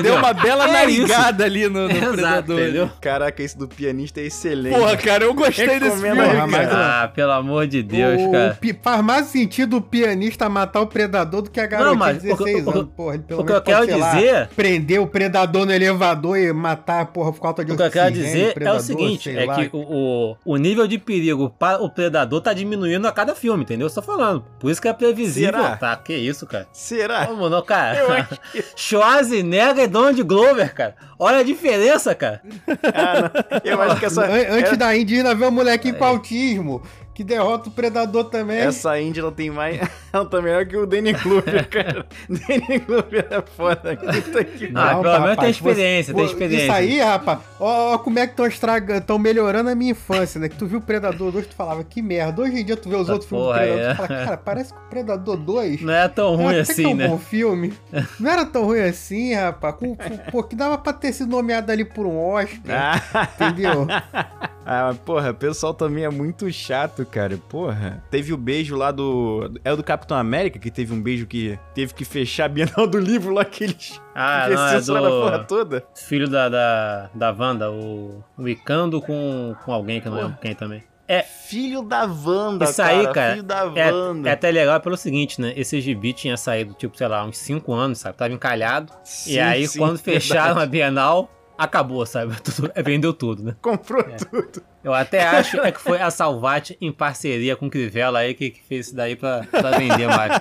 Deu 0.02 0.16
uma 0.16 0.34
bela 0.34 0.68
É 0.68 0.72
narigada 0.72 1.44
ali 1.46 1.68
no, 1.68 1.88
no 1.88 1.92
Exato, 1.92 2.14
Predador. 2.14 2.60
entendeu? 2.60 2.90
Caraca, 3.02 3.44
esse 3.44 3.58
do 3.58 3.68
pianista 3.68 4.20
é 4.22 4.26
excelente. 4.26 4.76
Porra, 4.78 4.98
cara, 4.98 5.24
eu 5.26 5.34
gostei 5.34 5.68
desse 5.68 5.84
Recomendo 5.84 6.16
filme. 6.16 6.22
aí, 6.22 6.30
Porra, 6.36 6.48
mas 6.48 6.70
cara. 6.70 7.04
Ah, 7.04 7.08
pelo 7.08 7.32
amor 7.32 7.68
de 7.68 7.84
Deus, 7.84 8.22
o, 8.22 8.32
cara. 8.32 8.58
faz 8.82 9.02
mais 9.04 9.26
sentido 9.28 9.78
o 9.78 9.82
pianista 9.82 10.50
matar 10.50 10.82
o 10.82 10.88
predador 10.88 11.42
do 11.44 11.52
que 11.52 11.60
a 11.60 11.66
garotinha 11.68 11.96
mas 11.96 12.18
de 12.22 12.24
16 12.30 12.66
o 12.66 12.70
anos. 12.70 12.88
Porra, 12.96 13.14
ele 13.16 13.24
pelo 13.24 13.42
o 13.42 13.46
que 13.46 13.52
eu 13.52 13.62
quero 13.62 13.86
sei 13.86 13.96
lá, 13.98 14.16
dizer- 14.16 14.48
prender 14.56 15.00
o 15.02 15.08
predador 15.08 15.66
no 15.66 15.72
elevador 15.74 16.38
e 16.38 16.52
matar, 16.54 17.06
porra, 17.08 17.32
por 17.32 17.42
falta 17.42 17.64
de 17.66 17.72
O 17.72 17.78
que 17.78 17.84
eu 17.84 17.92
quero 17.92 18.08
oxigênio, 18.10 18.34
dizer 18.34 18.50
é 18.50 18.54
predador, 18.54 18.80
o 18.80 18.84
seguinte, 18.84 19.30
é 19.38 19.46
lá. 19.46 19.56
que 19.56 19.70
o, 19.74 20.36
o, 20.46 20.58
nível 20.58 20.88
de 20.88 20.98
perigo 20.98 21.50
para 21.58 21.82
o 21.84 21.90
predador 21.90 22.42
tá 22.42 22.54
diminuindo 22.54 23.08
a 23.08 23.12
cada 23.12 23.36
filme, 23.36 23.64
entendeu? 23.64 23.88
Eu 23.88 23.94
tô 23.94 24.02
falando. 24.02 24.44
Por 24.60 24.72
isso 24.72 24.82
que 24.82 24.88
é 24.88 24.94
previsível. 24.94 25.54
Será? 25.54 25.78
Tá, 25.78 25.96
que 25.98 26.14
isso, 26.16 26.46
cara. 26.48 26.68
Será? 26.72 27.26
Vamos 27.26 27.50
não, 27.52 27.62
cara. 27.62 28.00
Eu 28.00 28.12
acho 28.14 28.40
que. 28.52 28.64
Schwarzenegger 28.76 29.83
e 29.84 29.88
Donald 29.88 30.22
Glover, 30.24 30.74
cara. 30.74 30.96
Olha 31.20 31.38
a 31.40 31.44
diferença, 31.44 32.14
cara. 32.16 32.42
Ah. 32.84 33.62
Eu 33.64 33.82
acho 33.82 34.00
que 34.00 34.06
essa. 34.06 34.24
An- 34.26 34.56
Antes 34.58 34.70
era- 34.70 34.78
da 34.78 34.96
Índia 34.96 35.18
ainda 35.18 35.36
vê 35.36 35.46
um 35.46 35.52
molequinho 35.52 35.96
com 35.96 36.06
autismo, 36.06 36.82
que 37.14 37.24
derrota 37.24 37.70
o 37.70 37.72
predador 37.72 38.26
também. 38.26 38.58
Essa 38.60 39.00
Índia 39.00 39.22
ela 39.22 39.32
tem 39.32 39.50
mais. 39.52 39.80
Ela 40.14 40.26
tá 40.26 40.40
melhor 40.44 40.64
que 40.68 40.78
o 40.78 40.86
Danny 40.86 41.12
Glover, 41.14 41.68
cara. 41.70 42.06
Danny 42.30 42.78
Glover 42.86 43.26
é 43.32 43.42
foda. 43.42 43.96
Puta 43.98 44.44
que 44.44 44.72
Não, 44.72 44.80
Ah, 44.82 44.90
pelo 44.90 45.04
menos 45.04 45.20
rapaz, 45.22 45.40
tem 45.40 45.50
experiência, 45.50 46.14
você- 46.14 46.18
tem 46.20 46.26
experiência. 46.26 46.64
Isso 46.66 46.72
aí, 46.72 47.00
rapaz, 47.00 47.40
ó, 47.60 47.94
ó 47.96 47.98
como 47.98 48.20
é 48.20 48.28
que 48.28 48.34
estão 48.34 48.46
estraga... 48.46 49.02
tão 49.02 49.18
melhorando 49.18 49.72
a 49.72 49.76
minha 49.76 49.90
infância, 49.92 50.40
né? 50.40 50.50
Que 50.50 50.56
tu 50.56 50.68
viu 50.68 50.78
o 50.78 50.82
Predador 50.84 51.32
2, 51.32 51.48
tu 51.48 51.56
falava, 51.56 51.84
que 51.84 52.00
merda. 52.00 52.44
Hoje 52.44 52.60
em 52.62 52.64
dia 52.64 52.78
tu 52.78 52.90
vê 52.90 52.96
os 52.96 53.08
Tá 53.08 53.14
outros 53.14 53.28
filmes 53.28 53.48
do 53.48 53.50
porra, 53.54 53.60
Predador, 53.66 53.84
é. 53.84 53.90
tu 53.90 53.96
fala, 53.96 54.08
cara, 54.26 54.38
parece 54.38 54.74
que 54.74 54.80
o 54.80 54.90
Predador 54.90 55.38
2 55.38 55.82
Não 55.82 55.94
é 55.94 56.08
tão 56.08 56.36
ruim 56.36 56.56
é 56.56 56.60
assim, 56.60 56.86
um 56.86 56.96
né? 56.96 57.08
bom 57.08 57.18
filme. 57.18 57.74
Não 58.20 58.30
era 58.32 58.46
tão 58.46 58.66
ruim 58.66 58.82
assim, 58.82 59.34
rapaz. 59.34 59.74
Com, 59.78 59.96
com- 59.96 60.18
pô, 60.32 60.44
que 60.44 60.56
dava 60.56 60.78
pra 60.78 60.94
ter 60.94 61.12
sido 61.12 61.32
nomeado 61.32 61.72
ali 61.72 61.84
por 61.86 62.06
um 62.06 62.20
Oscar, 62.20 63.02
Ah, 63.16 63.28
entendeu? 63.34 63.88
Ah, 64.66 64.94
porra, 65.06 65.32
o 65.32 65.36
pessoal 65.36 65.74
também 65.74 66.06
é 66.06 66.10
muito 66.10 66.52
chato, 66.52 67.06
cara. 67.06 67.38
Porra. 67.50 68.04
Teve 68.10 68.34
o 68.34 68.38
beijo 68.38 68.76
lá 68.76 68.92
do. 68.92 69.52
É 69.64 69.72
o 69.72 69.76
do 69.78 69.84
Capitão 69.84 70.18
América, 70.18 70.60
que 70.60 70.72
teve 70.72 70.94
um 70.94 71.02
beijo 71.02 71.26
que 71.26 71.58
teve 71.74 71.94
que 71.94 72.06
fechar 72.06 72.46
a 72.46 72.50
Bienal 72.50 72.88
do 72.88 72.98
livro 73.00 73.34
lá 73.34 73.44
que 73.44 73.64
eles. 73.66 74.02
Ah, 74.16 74.48
não, 74.88 74.98
é 74.98 75.00
a 75.00 75.10
porra 75.10 75.40
do 75.40 75.46
toda. 75.48 75.84
filho 75.96 76.28
da, 76.30 76.50
da, 76.50 77.10
da 77.14 77.32
Wanda, 77.32 77.72
o, 77.72 78.24
o 78.38 78.48
Icando 78.48 79.02
com, 79.02 79.56
com 79.64 79.74
alguém 79.74 80.00
que 80.00 80.08
eu 80.08 80.12
não 80.12 80.20
lembro 80.22 80.38
quem 80.42 80.54
também. 80.56 80.84
É, 81.06 81.22
Filho 81.22 81.82
da 81.82 82.06
Wanda, 82.06 82.64
Isso 82.64 82.82
aí, 82.82 83.06
cara, 83.12 83.32
Filho 83.34 83.44
da 83.44 83.70
é, 83.76 83.92
Wanda. 83.92 84.30
é 84.30 84.32
até 84.32 84.50
legal 84.50 84.80
pelo 84.80 84.96
seguinte, 84.96 85.40
né? 85.42 85.54
Esse 85.56 85.82
gibi 85.82 86.14
tinha 86.14 86.38
saído, 86.38 86.74
tipo, 86.74 86.98
sei 86.98 87.08
lá, 87.10 87.26
uns 87.26 87.38
5 87.38 87.74
anos, 87.74 88.00
sabe? 88.00 88.18
Tava 88.18 88.34
encalhado. 88.34 88.92
e 89.04 89.08
Sim, 89.34 89.40
aí, 89.40 89.68
sim, 89.68 89.80
quando 89.80 89.98
fecharam 90.00 90.56
verdade. 90.56 90.64
a 90.64 90.72
Bienal, 90.72 91.30
acabou, 91.58 92.06
sabe? 92.06 92.36
Tudo- 92.42 92.72
vendeu 92.84 93.14
tudo, 93.14 93.44
né? 93.44 93.56
Comprou 93.62 94.02
É. 94.02 94.16
tudo. 94.16 94.62
Eu 94.84 94.94
até 94.94 95.24
acho 95.26 95.58
é 95.62 95.72
que 95.72 95.80
foi 95.80 96.02
a 96.02 96.12
Salvati 96.12 96.78
em 96.82 96.92
parceria 96.92 97.56
com 97.56 97.68
o 97.68 97.70
Crivella 97.70 98.20
aí 98.20 98.34
que, 98.34 98.50
que 98.50 98.62
fez 98.64 98.88
isso 98.88 98.96
daí 98.96 99.16
pra, 99.16 99.46
pra 99.50 99.72
vender 99.78 100.08
mais. 100.08 100.34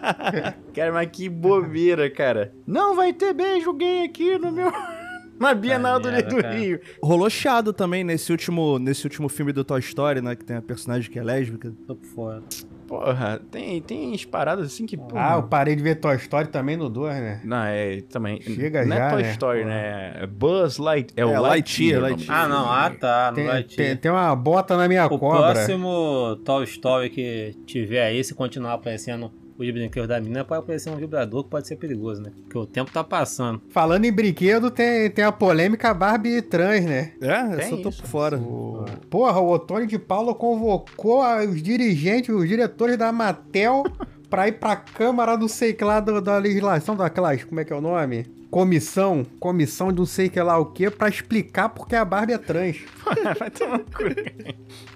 Cara, 0.74 0.92
mas 0.92 1.08
que 1.12 1.28
bobeira, 1.28 2.08
cara. 2.10 2.52
Não 2.66 2.94
vai 2.96 3.12
ter 3.12 3.32
beijo 3.34 3.72
gay 3.74 4.04
aqui 4.04 4.38
no 4.38 4.50
meu. 4.50 4.72
Na 5.38 5.52
Bienal 5.52 5.98
do, 5.98 6.10
merda, 6.10 6.28
do. 6.42 6.48
Rio. 6.56 6.80
Rolou 7.02 7.28
chiado 7.28 7.72
também 7.72 8.04
nesse 8.04 8.30
último, 8.30 8.78
nesse 8.78 9.04
último 9.04 9.28
filme 9.28 9.52
do 9.52 9.64
Toy 9.64 9.80
Story, 9.80 10.20
né? 10.20 10.36
Que 10.36 10.44
tem 10.44 10.56
a 10.56 10.62
personagem 10.62 11.10
que 11.10 11.18
é 11.18 11.24
lésbica. 11.24 11.72
Tô 11.88 11.96
por 11.96 12.06
fora. 12.06 12.42
Porra, 12.86 13.40
tem, 13.50 13.80
tem 13.80 14.08
umas 14.08 14.24
paradas 14.24 14.66
assim 14.66 14.86
que. 14.86 14.96
Porra. 14.96 15.32
Ah, 15.32 15.36
eu 15.36 15.42
parei 15.44 15.74
de 15.74 15.82
ver 15.82 15.96
Toy 15.96 16.16
Story 16.16 16.48
também 16.48 16.76
no 16.76 16.88
2, 16.88 17.14
né? 17.16 17.40
Não, 17.44 17.64
é 17.64 18.00
também. 18.02 18.40
Chega 18.40 18.84
não 18.84 18.96
já, 18.96 19.06
é 19.06 19.10
Toy 19.10 19.22
né? 19.22 19.30
Story, 19.32 19.64
né? 19.64 20.12
É 20.22 20.26
Buzz 20.26 20.78
Light. 20.78 21.12
É 21.16 21.24
o 21.24 21.30
É. 21.30 21.38
Lightyear, 21.40 21.98
o 21.98 22.02
nome 22.02 22.12
Lightyear. 22.14 22.40
Ah, 22.44 22.48
não. 22.48 22.70
Ah, 22.70 22.90
tá. 22.90 23.26
Não 23.28 23.34
Tem, 23.34 23.62
tem, 23.64 23.96
tem 23.96 24.10
uma 24.10 24.34
bota 24.36 24.76
na 24.76 24.86
minha 24.88 25.06
O 25.06 25.18
cobra. 25.18 25.52
próximo 25.52 26.36
Toy 26.44 26.64
Story 26.64 27.10
que 27.10 27.56
tiver 27.66 28.04
aí, 28.06 28.22
se 28.22 28.34
continuar 28.34 28.74
aparecendo 28.74 29.30
os 29.58 29.70
brinquedos 29.70 30.08
da 30.08 30.20
menina, 30.20 30.44
pode 30.44 30.60
aparecer 30.60 30.90
um 30.90 30.96
vibrador 30.96 31.44
que 31.44 31.50
pode 31.50 31.66
ser 31.68 31.76
perigoso, 31.76 32.20
né? 32.22 32.30
Porque 32.42 32.58
o 32.58 32.66
tempo 32.66 32.90
tá 32.92 33.04
passando. 33.04 33.62
Falando 33.70 34.04
em 34.04 34.12
brinquedo, 34.12 34.70
tem, 34.70 35.08
tem 35.10 35.24
a 35.24 35.30
polêmica 35.32 35.92
Barbie 35.94 36.42
trans, 36.42 36.84
né? 36.84 37.12
É, 37.20 37.56
Tem 37.56 37.70
eu 37.70 37.76
só 37.76 37.82
tô 37.82 37.88
isso. 37.90 38.02
por 38.02 38.08
fora. 38.08 38.36
O- 38.38 38.84
Porra, 39.08 39.38
o 39.40 39.50
Otônio 39.50 39.86
de 39.86 39.98
Paula 39.98 40.34
convocou 40.34 41.22
os 41.48 41.62
dirigentes, 41.62 42.34
os 42.34 42.48
diretores 42.48 42.96
da 42.96 43.12
Mattel 43.12 43.84
pra 44.28 44.48
ir 44.48 44.52
pra 44.52 44.74
Câmara 44.76 45.36
não 45.36 45.46
sei 45.48 45.72
que 45.72 45.84
lá 45.84 46.00
do- 46.00 46.20
da 46.20 46.36
legislação, 46.38 46.96
daquelas, 46.96 47.44
como 47.44 47.60
é 47.60 47.64
que 47.64 47.72
é 47.72 47.76
o 47.76 47.80
nome? 47.80 48.26
Comissão, 48.50 49.26
comissão 49.40 49.88
de 49.92 49.98
não 49.98 50.06
sei 50.06 50.28
que 50.28 50.40
lá 50.40 50.56
o 50.58 50.66
que, 50.66 50.88
pra 50.88 51.08
explicar 51.08 51.68
porque 51.70 51.96
a 51.96 52.04
Barbie 52.04 52.34
é 52.34 52.38
trans. 52.38 52.76
Vai 53.38 53.50
tomar 53.50 53.80
cu. 53.80 54.04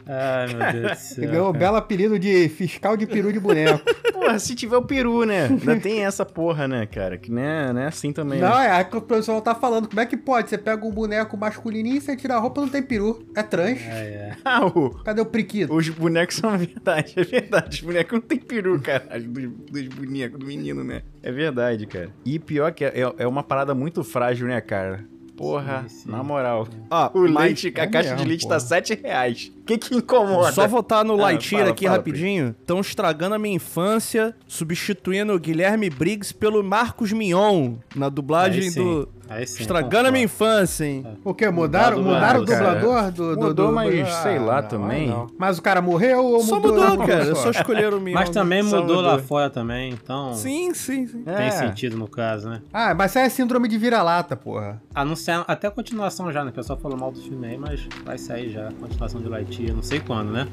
Ai, 0.08 0.46
meu 0.54 0.72
Deus 0.72 0.90
do 0.92 0.96
céu. 1.14 1.30
ganhou 1.30 1.50
o 1.50 1.52
belo 1.52 1.76
apelido 1.76 2.18
de 2.18 2.48
fiscal 2.48 2.96
de 2.96 3.06
peru 3.06 3.32
de 3.32 3.38
boneco. 3.38 3.80
Porra, 4.12 4.38
se 4.38 4.54
tiver 4.54 4.76
o 4.76 4.82
peru, 4.82 5.24
né? 5.24 5.46
Ainda 5.46 5.76
tem 5.76 6.04
essa 6.04 6.24
porra, 6.24 6.66
né, 6.66 6.86
cara? 6.86 7.16
Que 7.16 7.30
não 7.30 7.40
é, 7.42 7.72
não 7.72 7.80
é 7.82 7.86
assim 7.86 8.12
também. 8.12 8.40
Não, 8.40 8.58
né? 8.58 8.80
é 8.80 8.84
que 8.84 8.96
o 8.96 9.00
pessoal 9.00 9.40
tá 9.40 9.54
falando. 9.54 9.86
Como 9.88 10.00
é 10.00 10.06
que 10.06 10.16
pode? 10.16 10.48
Você 10.50 10.58
pega 10.58 10.84
um 10.84 10.90
boneco 10.90 11.36
masculininho 11.36 11.96
e 11.96 12.00
você 12.00 12.16
tira 12.16 12.34
a 12.34 12.38
roupa 12.38 12.60
não 12.60 12.68
tem 12.68 12.82
peru. 12.82 13.24
É 13.36 13.42
trans. 13.42 13.78
É, 13.82 14.32
é. 14.32 14.36
Ah, 14.44 14.64
o- 14.66 14.90
Cadê 15.04 15.20
o 15.20 15.26
priquito? 15.26 15.72
os 15.74 15.88
bonecos 15.90 16.36
são 16.36 16.56
verdade, 16.58 17.14
é 17.16 17.22
verdade. 17.22 17.76
Os 17.76 17.80
bonecos 17.82 18.12
não 18.12 18.20
tem 18.20 18.38
peru, 18.38 18.80
caralho, 18.80 19.28
dos, 19.28 19.50
dos 19.70 19.88
bonecos, 19.94 20.38
do 20.38 20.46
menino, 20.46 20.82
né? 20.82 21.02
É 21.22 21.30
verdade, 21.30 21.86
cara. 21.86 22.10
E 22.24 22.38
pior 22.38 22.72
que 22.72 22.84
é, 22.84 22.92
é 23.18 23.26
uma 23.26 23.42
parada 23.42 23.74
muito 23.74 24.02
frágil, 24.02 24.46
né, 24.48 24.60
cara? 24.60 25.04
Porra, 25.36 25.84
Sim, 25.86 25.96
sim. 26.00 26.10
na 26.10 26.22
moral. 26.22 26.66
Ó, 26.90 27.10
O 27.14 27.20
leite, 27.20 27.72
a 27.76 27.82
é 27.82 27.86
caixa 27.86 28.08
de 28.10 28.14
mesmo, 28.16 28.28
leite 28.28 28.42
porra. 28.42 28.54
tá 28.56 28.60
7 28.60 29.00
reais. 29.00 29.52
O 29.68 29.78
que 29.78 29.78
que 29.78 29.94
incomoda? 29.96 30.50
Só 30.52 30.66
voltar 30.66 31.04
no 31.04 31.12
Ah, 31.14 31.24
Lightyear 31.24 31.64
fala, 31.64 31.72
aqui 31.72 31.84
fala, 31.84 31.96
rapidinho. 31.98 32.54
Estão 32.58 32.80
estragando 32.80 33.34
a 33.34 33.38
minha 33.38 33.54
infância, 33.56 34.34
substituindo 34.46 35.34
o 35.34 35.38
Guilherme 35.38 35.90
Briggs 35.90 36.32
pelo 36.32 36.64
Marcos 36.64 37.12
Mion 37.12 37.74
na 37.94 38.08
dublagem 38.08 38.72
do. 38.72 39.02
sim, 39.02 39.18
Estragando 39.60 40.08
a 40.08 40.10
minha 40.10 40.24
infância, 40.24 40.86
hein? 40.86 41.06
O 41.22 41.34
quê? 41.34 41.50
Mudaram, 41.50 42.02
mudaram 42.02 42.40
o 42.40 42.44
dublador 42.46 43.10
do, 43.12 43.36
do, 43.36 43.42
Mudou, 43.48 43.66
do- 43.68 43.72
mas 43.74 44.08
Ah, 44.08 44.22
sei 44.22 44.38
lá 44.38 44.62
não, 44.62 44.68
também. 44.68 45.06
não. 45.06 45.26
Mas 45.38 45.58
o 45.58 45.62
cara 45.62 45.82
morreu 45.82 46.24
ou 46.24 46.40
Só 46.40 46.56
mudou? 46.56 46.72
mudou, 46.80 46.96
não 46.96 47.06
cara. 47.06 47.26
só? 47.34 47.42
Só 47.42 47.50
escolheram 47.50 47.98
o 47.98 48.00
Mion. 48.00 48.14
Mas 48.14 48.30
também 48.30 48.62
Só 48.62 48.80
mudou 48.80 49.02
lá 49.02 49.12
mudou. 49.12 49.26
fora 49.26 49.50
também, 49.50 49.90
então 49.92 50.32
Sim, 50.32 50.72
sim, 50.72 51.06
sim. 51.06 51.22
tem 51.24 51.34
É. 51.34 51.50
sentido 51.50 51.94
no 51.98 52.08
caso, 52.08 52.48
né? 52.48 52.62
Ah, 52.72 52.94
mas 52.94 53.10
isso 53.10 53.18
é 53.18 53.28
síndrome 53.28 53.68
de 53.68 53.76
vira-lata, 53.76 54.34
porra. 54.34 54.80
Anunciaram 54.94 55.44
até 55.46 55.66
a 55.68 55.70
continuação 55.70 56.32
já, 56.32 56.42
né? 56.42 56.50
O 56.50 56.54
pessoal 56.54 56.78
falou 56.78 56.96
mal 56.96 57.12
do 57.12 57.20
filme 57.20 57.48
aí, 57.48 57.58
mas 57.58 57.86
vai 58.06 58.16
sair 58.16 58.48
já 58.50 58.68
a 58.68 58.72
continuação 58.72 59.20
de 59.20 59.28
Lightyear, 59.58 59.74
não 59.74 59.82
sei 59.82 60.00
quando, 60.00 60.32
né? 60.32 60.46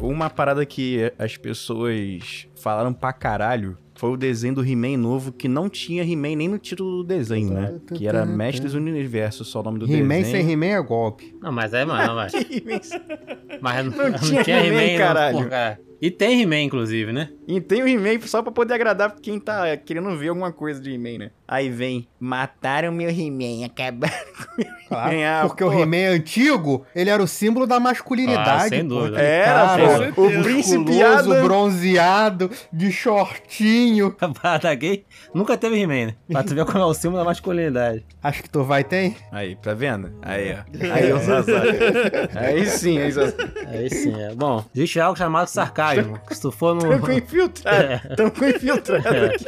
Uma 0.00 0.30
parada 0.30 0.64
que 0.64 1.12
as 1.18 1.36
pessoas 1.36 2.46
falaram 2.60 2.92
pra 2.92 3.12
caralho 3.12 3.76
foi 3.96 4.10
o 4.10 4.16
desenho 4.16 4.54
do 4.54 4.64
He-Man 4.64 4.96
novo, 4.96 5.32
que 5.32 5.48
não 5.48 5.68
tinha 5.68 6.04
He-Man 6.04 6.36
nem 6.36 6.48
no 6.48 6.56
título 6.56 6.98
do 6.98 7.04
desenho, 7.04 7.52
né? 7.52 7.80
Que 7.92 8.06
era 8.06 8.24
Mestres 8.24 8.72
do 8.72 8.78
Universo, 8.78 9.44
só 9.44 9.58
o 9.58 9.62
nome 9.64 9.80
do 9.80 9.86
He-Man 9.92 10.20
desenho. 10.20 10.44
sem 10.44 10.52
He-Man 10.52 10.66
é 10.66 10.82
golpe. 10.82 11.36
Não, 11.42 11.50
mas 11.50 11.74
é, 11.74 11.84
mano, 11.84 12.14
mas, 12.14 12.32
He-Man 12.32 12.80
mas 13.60 13.84
não, 13.86 13.92
Não 13.96 14.10
não 14.10 14.18
tinha 14.20 14.44
tinha 14.44 14.64
He-Man, 14.64 14.82
He-Man, 14.82 14.92
não, 14.92 14.98
caralho. 14.98 15.38
pô, 15.38 15.44
cara. 15.48 15.80
E 16.00 16.10
tem 16.12 16.40
He-Man, 16.42 16.60
inclusive, 16.62 17.12
né? 17.12 17.30
E 17.48 17.62
tem 17.62 17.82
o 17.82 17.88
He-Man 17.88 18.20
só 18.26 18.42
pra 18.42 18.52
poder 18.52 18.74
agradar 18.74 19.14
quem 19.22 19.40
tá 19.40 19.74
querendo 19.78 20.14
ver 20.18 20.28
alguma 20.28 20.52
coisa 20.52 20.78
de 20.82 20.92
He-Man, 20.92 21.16
né? 21.18 21.30
Aí 21.48 21.70
vem, 21.70 22.06
mataram 22.20 22.92
meu 22.92 23.08
He-Man, 23.08 23.64
acabaram 23.64 24.12
com 24.36 24.62
meu 24.62 24.68
Claro. 24.88 25.16
Ah, 25.22 25.44
porque 25.46 25.62
o 25.64 25.70
pô. 25.70 25.78
He-Man 25.78 26.14
antigo, 26.16 26.86
ele 26.94 27.10
era 27.10 27.22
o 27.22 27.26
símbolo 27.26 27.66
da 27.66 27.78
masculinidade. 27.78 28.64
Ah, 28.66 28.68
sem 28.68 28.86
dúvida. 28.86 29.20
Era, 29.20 29.44
cara 29.66 30.12
pô, 30.14 30.22
o 30.22 31.04
Adam- 31.04 31.42
bronzeado, 31.42 32.50
de 32.72 32.90
shortinho. 32.90 34.14
A 34.20 34.28
parada 34.28 34.74
gay 34.74 35.04
nunca 35.34 35.56
teve 35.58 35.78
He-Man, 35.78 36.06
né? 36.06 36.14
Pra 36.30 36.42
tu 36.42 36.54
ver 36.54 36.64
como 36.64 36.78
é 36.78 36.84
o 36.86 36.94
símbolo 36.94 37.18
da 37.18 37.24
masculinidade. 37.24 38.04
Acho 38.22 38.42
que 38.42 38.48
tu 38.50 38.64
vai 38.64 38.82
ter. 38.82 39.14
Aí, 39.30 39.56
tá 39.56 39.74
vendo? 39.74 40.10
Aí, 40.22 40.54
ó. 40.54 40.58
Aí. 40.94 41.12
Aí 42.34 42.66
sim, 42.66 42.98
aí. 42.98 43.12
Aí 43.66 43.90
sim, 43.90 44.14
é. 44.18 44.34
Bom, 44.34 44.64
existe 44.74 44.98
algo 45.00 45.18
chamado 45.18 45.48
sarcasmo. 45.48 46.18
que 46.26 46.34
Se 46.34 46.40
tu 46.42 46.50
for 46.50 46.74
no. 46.74 46.98
Tamo 47.46 47.50
com 47.50 47.54
infiltrado. 47.54 48.16
Tamo 48.16 48.30
com 48.30 48.44
infiltrado 48.46 49.08
É. 49.08 49.26
aqui. 49.26 49.44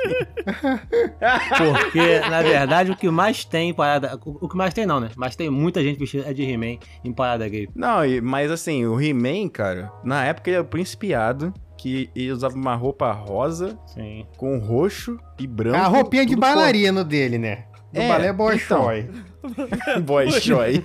Porque, 1.58 2.20
na 2.28 2.42
verdade, 2.42 2.90
o 2.90 2.96
que 2.96 3.10
mais 3.10 3.44
tem 3.44 3.70
em 3.70 3.74
parada. 3.74 4.18
O 4.24 4.48
que 4.48 4.56
mais 4.56 4.72
tem 4.74 4.86
não, 4.86 5.00
né? 5.00 5.10
Mas 5.16 5.36
tem 5.36 5.50
muita 5.50 5.82
gente 5.82 5.98
vestida 5.98 6.32
de 6.32 6.42
He-Man 6.42 6.78
em 7.04 7.12
parada 7.12 7.48
gay. 7.48 7.68
Não, 7.74 8.00
mas 8.22 8.50
assim, 8.50 8.86
o 8.86 9.00
He-Man, 9.00 9.48
cara, 9.48 9.90
na 10.04 10.24
época 10.24 10.50
ele 10.50 10.56
era 10.56 10.64
o 10.64 10.68
principiado, 10.68 11.52
que 11.76 12.10
ele 12.14 12.30
usava 12.32 12.54
uma 12.54 12.74
roupa 12.74 13.10
rosa 13.12 13.78
Sim. 13.86 14.26
com 14.36 14.58
roxo 14.58 15.18
e 15.38 15.46
branco. 15.46 15.76
a 15.76 15.86
roupinha 15.86 16.26
de 16.26 16.36
bailarino 16.36 17.04
dele, 17.04 17.38
né? 17.38 17.64
Do 17.92 18.00
É, 18.00 18.08
balé 18.08 18.32
Bolshoi. 18.32 19.04
cor- 19.04 19.14
Boy 20.02 20.30
Shoy. 20.30 20.84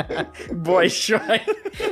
Boy 0.54 0.88
Shoy. 0.88 1.20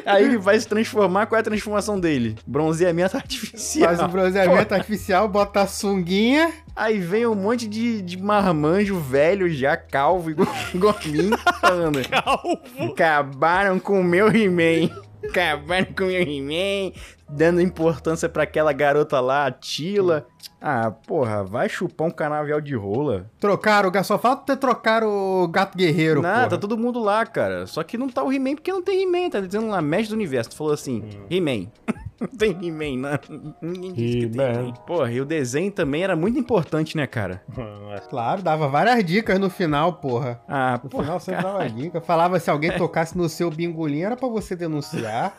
Aí 0.05 0.25
ele 0.25 0.39
vai 0.39 0.59
se 0.59 0.67
transformar. 0.67 1.27
Qual 1.27 1.37
é 1.37 1.41
a 1.41 1.45
transformação 1.45 1.99
dele? 1.99 2.37
Bronzeamento 2.47 3.17
artificial. 3.17 3.89
Faz 3.89 4.01
o 4.01 4.09
bronzeamento 4.09 4.75
artificial, 4.75 5.29
bota 5.29 5.63
a 5.63 5.67
sunguinha. 5.67 6.53
Aí 6.75 6.99
vem 6.99 7.27
um 7.27 7.35
monte 7.35 7.67
de, 7.69 8.03
de 8.03 8.21
marmanjo 8.21 8.99
velho 8.99 9.49
já, 9.51 9.77
calvo, 9.77 10.31
igual, 10.31 10.49
igual 10.75 10.97
a 10.97 11.09
mim. 11.09 11.31
Calvo? 12.09 12.93
Acabaram 12.93 13.79
com 13.79 14.01
o 14.01 14.05
meu 14.05 14.29
He-Man. 14.35 14.91
Acabaram 15.29 15.87
com 15.97 16.05
o 16.05 16.07
meu 16.07 16.23
He-Man. 16.23 16.93
Dando 17.29 17.61
importância 17.61 18.29
pra 18.29 18.43
aquela 18.43 18.73
garota 18.73 19.21
lá, 19.21 19.47
a 19.47 19.53
Tila. 19.53 20.27
Ah, 20.61 20.91
porra, 20.91 21.43
vai 21.43 21.69
chupar 21.69 22.07
um 22.07 22.11
canavial 22.11 22.61
de 22.61 22.75
rola. 22.75 23.31
Trocaram, 23.41 23.89
o 23.91 24.05
só 24.05 24.19
falta 24.19 24.45
ter 24.55 24.59
trocado 24.61 25.07
o 25.09 25.49
gato 25.49 25.77
guerreiro, 25.77 26.21
Nada, 26.21 26.37
porra. 26.37 26.49
tá 26.51 26.59
todo 26.59 26.77
mundo 26.77 26.99
lá, 27.01 27.25
cara. 27.25 27.67
Só 27.67 27.83
que 27.83 27.97
não 27.97 28.09
tá 28.09 28.23
o 28.23 28.33
He-Man 28.33 28.57
porque 28.57 28.71
não 28.73 28.83
tem 28.83 29.03
He-Man, 29.03 29.31
tá 29.31 29.41
dizendo 29.41 29.69
lá, 29.69 29.81
mestre 29.81 30.11
do 30.11 30.15
universo. 30.17 30.51
Tu 30.51 30.57
falou 30.57 30.73
assim, 30.73 31.03
He-Man. 31.31 31.69
Não 32.21 32.29
tem 32.29 32.51
He-Man, 32.51 32.99
não. 33.01 33.19
Ninguém 33.63 33.95
disse 33.95 34.19
que 34.19 34.29
tem 34.37 34.41
He-Man. 34.47 34.73
Porra, 34.87 35.11
e 35.11 35.23
o 35.23 35.25
desenho 35.25 35.73
também 35.73 36.03
era 36.05 36.15
muito 36.15 36.39
importante, 36.39 36.95
né, 36.95 37.07
cara? 37.07 37.43
Claro, 38.11 38.43
dava 38.43 38.69
várias 38.69 39.03
dicas 39.03 39.39
no 39.39 39.49
final, 39.49 39.95
porra. 39.95 40.39
Ah, 40.47 40.79
No 40.85 40.91
porra, 40.91 41.05
final 41.05 41.21
sempre 41.21 41.43
dava 41.43 41.67
dica. 41.71 41.99
Falava 42.03 42.39
se 42.39 42.51
alguém 42.51 42.73
tocasse 42.77 43.17
no 43.17 43.27
seu 43.27 43.51
bingolinho, 43.51 44.05
era 44.05 44.17
pra 44.19 44.29
você 44.29 44.55
denunciar. 44.55 45.33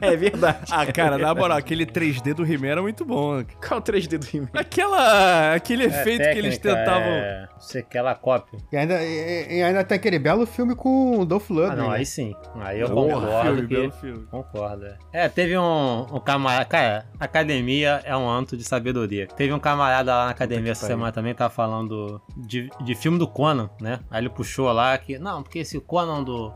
é 0.00 0.16
verdade. 0.16 0.58
Ah, 0.72 0.84
cara, 0.84 1.16
na 1.16 1.32
moral, 1.32 1.56
aquele 1.56 1.86
3D 1.86 2.34
do 2.34 2.44
He-Man 2.44 2.66
era 2.68 2.82
muito 2.82 3.04
bom. 3.04 3.44
Qual 3.64 3.78
o 3.78 3.82
3D 3.82 4.18
do 4.20 4.36
He-Man? 4.36 4.48
Aquela, 4.54 5.54
aquele 5.54 5.84
É 5.84 5.86
efeito 5.86 6.22
que 6.22 6.38
eles 6.38 6.58
técnica, 6.58 6.84
tentavam. 6.84 7.08
É... 7.08 7.48
Sei 7.58 7.82
que 7.82 7.98
ela 7.98 8.14
cópia. 8.14 8.58
E 8.72 8.76
ainda, 8.76 9.02
e, 9.02 9.58
e 9.58 9.62
ainda 9.62 9.84
tem 9.84 9.96
aquele 9.96 10.18
belo 10.18 10.46
filme 10.46 10.74
com 10.74 11.18
o 11.18 11.24
Dolph 11.24 11.50
Lundgren. 11.50 11.72
Ah, 11.72 11.76
não, 11.76 11.90
né? 11.90 11.96
aí 11.98 12.06
sim. 12.06 12.34
Aí 12.56 12.80
eu 12.80 12.90
Porra, 12.90 13.20
concordo 13.20 13.42
filme, 13.42 13.60
que... 13.62 13.74
belo 13.74 13.92
filme. 13.92 14.26
Concordo, 14.30 14.86
é. 14.86 14.98
É, 15.12 15.28
teve 15.28 15.58
um, 15.58 16.06
um 16.12 16.20
camarada. 16.20 16.64
Cara, 16.64 17.06
academia 17.18 18.00
é 18.04 18.16
um 18.16 18.28
anto 18.28 18.56
de 18.56 18.64
sabedoria. 18.64 19.26
Teve 19.26 19.52
um 19.52 19.58
camarada 19.58 20.14
lá 20.14 20.24
na 20.26 20.30
academia 20.30 20.72
essa 20.72 20.86
semana 20.86 21.12
também, 21.12 21.34
tava 21.34 21.52
falando 21.52 22.20
de, 22.36 22.70
de 22.84 22.94
filme 22.94 23.18
do 23.18 23.26
Conan, 23.26 23.68
né? 23.80 24.00
Aí 24.10 24.22
ele 24.22 24.30
puxou 24.30 24.72
lá 24.72 24.96
que. 24.96 25.18
Não, 25.18 25.42
porque 25.42 25.60
esse 25.60 25.78
Conan 25.80 26.22
do. 26.22 26.52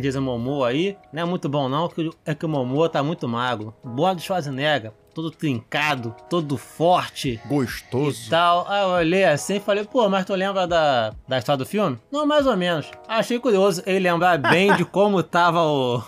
Jason 0.00 0.22
Momoa 0.22 0.68
aí 0.68 0.96
não 1.12 1.22
é 1.22 1.24
muito 1.26 1.50
bom, 1.50 1.68
não, 1.68 1.86
que, 1.88 2.10
é 2.24 2.34
que 2.34 2.46
o 2.46 2.48
Momoa 2.48 2.88
tá 2.88 3.02
muito 3.02 3.28
magro. 3.28 3.74
Boa 3.84 4.14
do 4.14 4.22
Schwarzenegger, 4.22 4.92
todo 5.16 5.30
trincado, 5.30 6.14
todo 6.28 6.58
forte 6.58 7.40
e 7.42 7.48
Gostoso. 7.48 8.28
tal. 8.28 8.66
Aí 8.68 8.82
eu 8.82 8.88
olhei 8.90 9.24
assim 9.24 9.56
e 9.56 9.60
falei, 9.60 9.82
pô, 9.82 10.06
mas 10.10 10.26
tu 10.26 10.34
lembra 10.34 10.66
da, 10.66 11.14
da 11.26 11.38
história 11.38 11.56
do 11.56 11.64
filme? 11.64 11.98
Não, 12.12 12.26
mais 12.26 12.46
ou 12.46 12.54
menos. 12.54 12.90
Achei 13.08 13.38
curioso 13.38 13.82
ele 13.86 14.00
lembrar 14.00 14.36
bem 14.36 14.76
de 14.76 14.84
como 14.84 15.22
tava 15.22 15.62
o, 15.62 16.02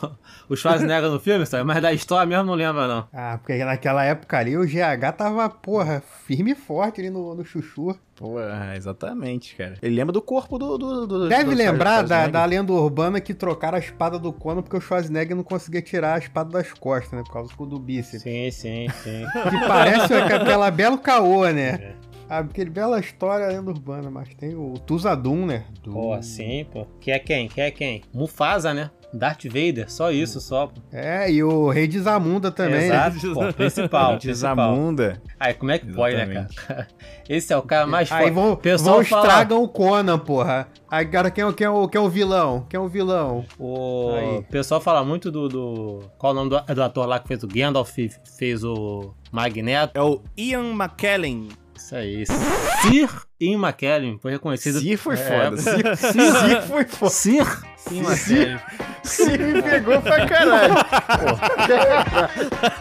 o 0.51 0.55
Schwarzenegger 0.55 1.09
no 1.11 1.19
filme, 1.19 1.47
sabe? 1.47 1.65
Mas 1.65 1.81
da 1.81 1.91
história 1.91 2.27
mesmo 2.27 2.45
não 2.45 2.53
lembra, 2.53 2.87
não. 2.87 3.09
Ah, 3.11 3.39
porque 3.39 3.65
naquela 3.65 4.05
época 4.05 4.37
ali 4.37 4.59
o 4.59 4.67
GH 4.67 5.17
tava, 5.17 5.49
porra, 5.49 6.03
firme 6.27 6.51
e 6.51 6.55
forte 6.55 7.01
ali 7.01 7.09
no, 7.09 7.35
no 7.35 7.47
chuchu. 7.47 7.99
Pô, 8.19 8.35
exatamente, 8.77 9.55
cara. 9.55 9.77
Ele 9.81 9.95
lembra 9.95 10.13
do 10.13 10.21
corpo 10.21 10.59
do. 10.59 10.77
do, 10.77 11.07
do 11.07 11.29
Deve 11.29 11.51
do 11.51 11.57
lembrar 11.57 12.03
da, 12.03 12.27
da 12.27 12.45
lenda 12.45 12.73
urbana 12.73 13.21
que 13.21 13.33
trocaram 13.33 13.77
a 13.77 13.81
espada 13.81 14.19
do 14.19 14.33
Conan 14.33 14.61
porque 14.61 14.77
o 14.77 14.81
Schwarzenegger 14.81 15.37
não 15.37 15.45
conseguia 15.45 15.81
tirar 15.81 16.15
a 16.15 16.19
espada 16.19 16.51
das 16.51 16.73
costas, 16.73 17.13
né? 17.13 17.23
Por 17.25 17.33
causa 17.33 17.53
do 17.57 17.79
bíceps. 17.79 18.23
Sim, 18.23 18.51
sim, 18.51 18.87
sim. 19.05 19.25
Que 19.49 19.67
parece 19.69 20.13
aquela 20.15 20.69
belo 20.73 20.99
caô, 20.99 21.45
É. 21.47 21.53
né? 21.53 21.95
Ah, 22.31 22.41
aquele 22.41 22.69
bela 22.69 23.01
história 23.01 23.47
lenda 23.47 23.71
urbana, 23.71 24.11
mas 24.11 24.35
tem 24.35 24.55
o 24.55 24.75
Tuzadum, 24.75 25.47
né? 25.47 25.65
Pô, 25.83 26.21
sim, 26.21 26.67
pô. 26.71 26.87
Que 27.01 27.11
é 27.11 27.19
quem? 27.19 27.49
Que 27.49 27.61
é 27.63 27.71
quem? 27.71 28.03
Mufasa, 28.13 28.75
né? 28.75 28.91
Darth 29.13 29.45
Vader, 29.45 29.91
só 29.91 30.11
isso, 30.11 30.41
só. 30.41 30.67
pô. 30.67 30.81
É, 30.93 31.31
e 31.31 31.43
o 31.43 31.71
Rei 31.71 31.87
de 31.87 31.99
Zamunda 31.99 32.51
também. 32.51 32.85
Exato, 32.87 33.17
pô. 33.35 33.53
Principal, 33.53 33.55
principal. 33.55 34.17
Desamunda. 34.19 35.23
Aí, 35.41 35.55
como 35.55 35.71
é 35.71 35.79
que 35.79 35.93
pode, 35.93 36.15
né, 36.17 36.47
cara? 36.67 36.87
Esse 37.29 37.53
é 37.53 37.57
o 37.57 37.63
cara 37.63 37.87
mais 37.87 38.11
Aí 38.13 38.23
forte. 38.25 38.35
vão, 38.35 38.53
O 38.53 38.57
pessoal 38.57 38.97
vão 38.97 39.05
fala- 39.05 39.27
estragam 39.27 39.63
o 39.63 39.69
Conan, 39.69 40.19
porra. 40.19 40.69
Aí, 40.91 41.07
cara, 41.07 41.31
quem, 41.31 41.43
é 41.43 41.47
o- 41.47 41.53
quem, 41.53 41.67
é 41.67 41.71
o, 41.71 41.89
quem 41.89 41.99
é 42.01 42.05
o 42.05 42.09
vilão? 42.09 42.67
Quem 42.69 42.79
é 42.79 42.81
o 42.81 42.89
vilão? 42.89 43.45
O 43.59 44.13
Aí. 44.15 44.43
pessoal 44.51 44.81
fala 44.81 45.05
muito 45.05 45.31
do, 45.31 45.49
do- 45.49 46.01
Qual 46.19 46.33
o 46.33 46.37
nome 46.37 46.51
do, 46.51 46.75
do 46.75 46.83
ator 46.83 47.07
lá 47.07 47.19
que 47.19 47.29
fez 47.29 47.43
o 47.43 47.49
Gandalf, 47.49 47.97
fez 48.39 48.63
o 48.65 49.15
Magneto? 49.33 49.93
É 49.99 50.03
o 50.03 50.21
Ian 50.37 50.73
McKellen. 50.75 51.49
Isso 51.77 51.95
aí. 51.95 52.25
Sir 52.27 53.09
Ian 53.41 53.59
McKellen 53.61 54.19
foi 54.21 54.33
reconhecido. 54.33 54.81
Sir 54.81 54.97
foi 54.97 55.15
É, 55.15 55.17
foda. 55.19 55.57
Sir, 55.57 55.97
Sir 55.97 56.63
foi 56.67 56.85
foda. 56.85 57.11
Sir 57.11 57.63
Ian 57.93 58.03
McKellen. 58.05 58.61
Sir 59.05 59.39
me 59.39 59.63
pegou 59.63 60.01
pra 60.01 60.27
caralho. 60.27 60.75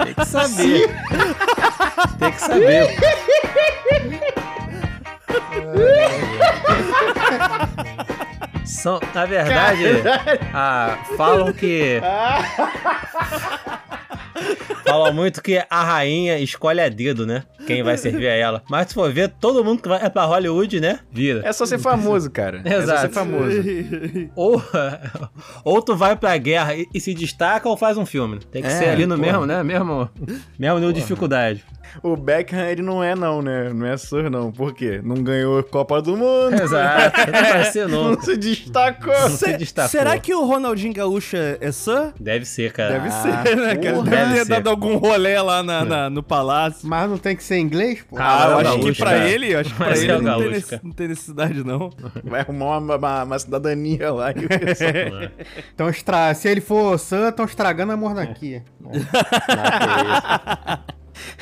Tem 0.04 0.14
que 0.16 0.26
saber. 0.26 0.90
Tem 2.20 2.32
que 2.32 2.42
saber. 2.42 2.88
São, 8.66 9.00
na 9.14 9.26
verdade, 9.26 9.84
ah, 10.54 10.98
falam 11.16 11.54
que 11.54 12.02
Fala 14.86 15.12
muito 15.12 15.42
que 15.42 15.64
a 15.70 15.84
rainha 15.84 16.38
escolhe 16.40 16.82
a 16.82 16.90
dedo, 16.90 17.26
né? 17.26 17.44
Quem 17.68 17.84
vai 17.84 17.98
servir 17.98 18.28
a 18.28 18.34
ela. 18.34 18.64
Mas 18.70 18.88
se 18.88 18.94
for 18.94 19.12
ver, 19.12 19.30
todo 19.40 19.64
mundo 19.64 19.82
que 19.82 19.88
vai 19.88 20.04
é 20.04 20.10
pra 20.10 20.26
Hollywood, 20.26 20.80
né? 20.80 21.00
Vira. 21.12 21.42
É 21.46 21.52
só 21.52 21.66
ser 21.66 21.78
famoso, 21.78 22.32
cara. 22.32 22.62
Exato. 22.66 22.92
É 22.92 22.96
só 22.96 22.98
ser 23.02 23.10
famoso. 23.10 23.62
ou, 24.36 24.64
ou 25.64 25.82
tu 25.82 25.96
vai 25.96 26.16
pra 26.16 26.36
guerra 26.38 26.76
e, 26.76 26.86
e, 26.94 27.00
se 27.00 27.14
destaca 27.14 27.68
ou 27.68 27.78
faz 27.78 27.98
um 27.98 28.06
filme. 28.06 28.40
Tem 28.52 28.62
que 28.62 28.68
é, 28.68 28.72
ser 28.72 28.90
ali 28.90 29.06
no 29.06 29.16
porra. 29.16 29.32
mesmo, 29.32 29.46
né? 29.46 29.64
Mesmo, 29.64 30.10
mesmo 30.58 30.80
nível 30.80 30.94
de 30.94 31.02
dificuldade. 31.02 31.64
O 32.04 32.16
Beckham, 32.16 32.66
ele 32.66 32.82
não 32.82 33.04
é 33.04 33.16
não, 33.16 33.42
né? 33.42 33.72
Não 33.74 33.86
é 33.86 33.98
Sur, 33.98 34.30
não. 34.30 34.52
Por 34.52 34.74
quê? 34.74 35.02
Não 35.04 35.16
ganhou 35.24 35.62
Copa 35.64 36.02
do 36.02 36.16
Mundo. 36.16 36.54
Exato. 36.62 37.20
Não 37.32 37.54
vai 37.54 37.64
ser 37.66 37.88
não. 37.88 38.12
Não 38.12 38.22
se 38.22 38.38
destacou. 38.38 39.14
Não 39.14 39.30
se 39.30 39.58
destacou. 39.58 39.90
Será 39.90 40.18
que 40.18 40.34
o 40.34 40.46
Ronaldinho 40.46 40.94
Gaúcho 40.94 41.38
é 41.38 41.72
Sur? 41.72 42.14
Deve 42.20 42.46
ser, 42.46 42.72
cara. 42.72 42.94
Deve 42.94 43.08
ah, 43.08 43.12
ser, 43.12 43.56
né, 43.56 43.76
cara? 43.76 44.02
Deve, 44.02 44.10
deve 44.10 44.34
ter 44.34 44.46
ser. 44.46 44.46
dado 44.46 44.70
algum 44.70 44.98
rolê 44.98 45.40
lá 45.40 45.64
na, 45.64 45.86
na, 45.86 46.10
no 46.10 46.24
palácio. 46.24 46.88
Mas 46.88 47.10
não 47.10 47.18
tem 47.18 47.36
que 47.36 47.44
ser 47.44 47.58
inglês, 47.58 48.04
pô? 48.08 48.18
Ah, 48.20 48.48
eu 48.50 48.58
acho 48.60 48.80
que 48.80 48.94
pra 48.94 49.12
cara. 49.12 49.30
ele, 49.30 49.54
eu 49.54 49.60
acho 49.60 49.70
que 49.72 49.76
pra 49.76 49.98
ele 49.98 50.12
é 50.12 50.22
não, 50.22 50.40
tem 50.40 50.50
nesse, 50.50 50.80
não, 50.84 50.92
tem 50.92 51.08
necessidade, 51.08 51.64
não. 51.64 51.90
Vai 52.24 52.42
arrumar 52.42 52.78
uma, 52.78 52.96
uma, 52.96 53.24
uma 53.24 53.40
cidadania 53.40 54.12
lá. 54.12 54.28
então, 55.74 55.90
estra... 55.90 56.34
se 56.34 56.48
ele 56.48 56.62
for 56.62 56.98
Sun, 56.98 57.28
estão 57.28 57.46
estragando 57.46 57.92
a 57.92 57.98
monarquia. 57.98 58.64
Não, 58.80 58.92
não, 58.92 59.00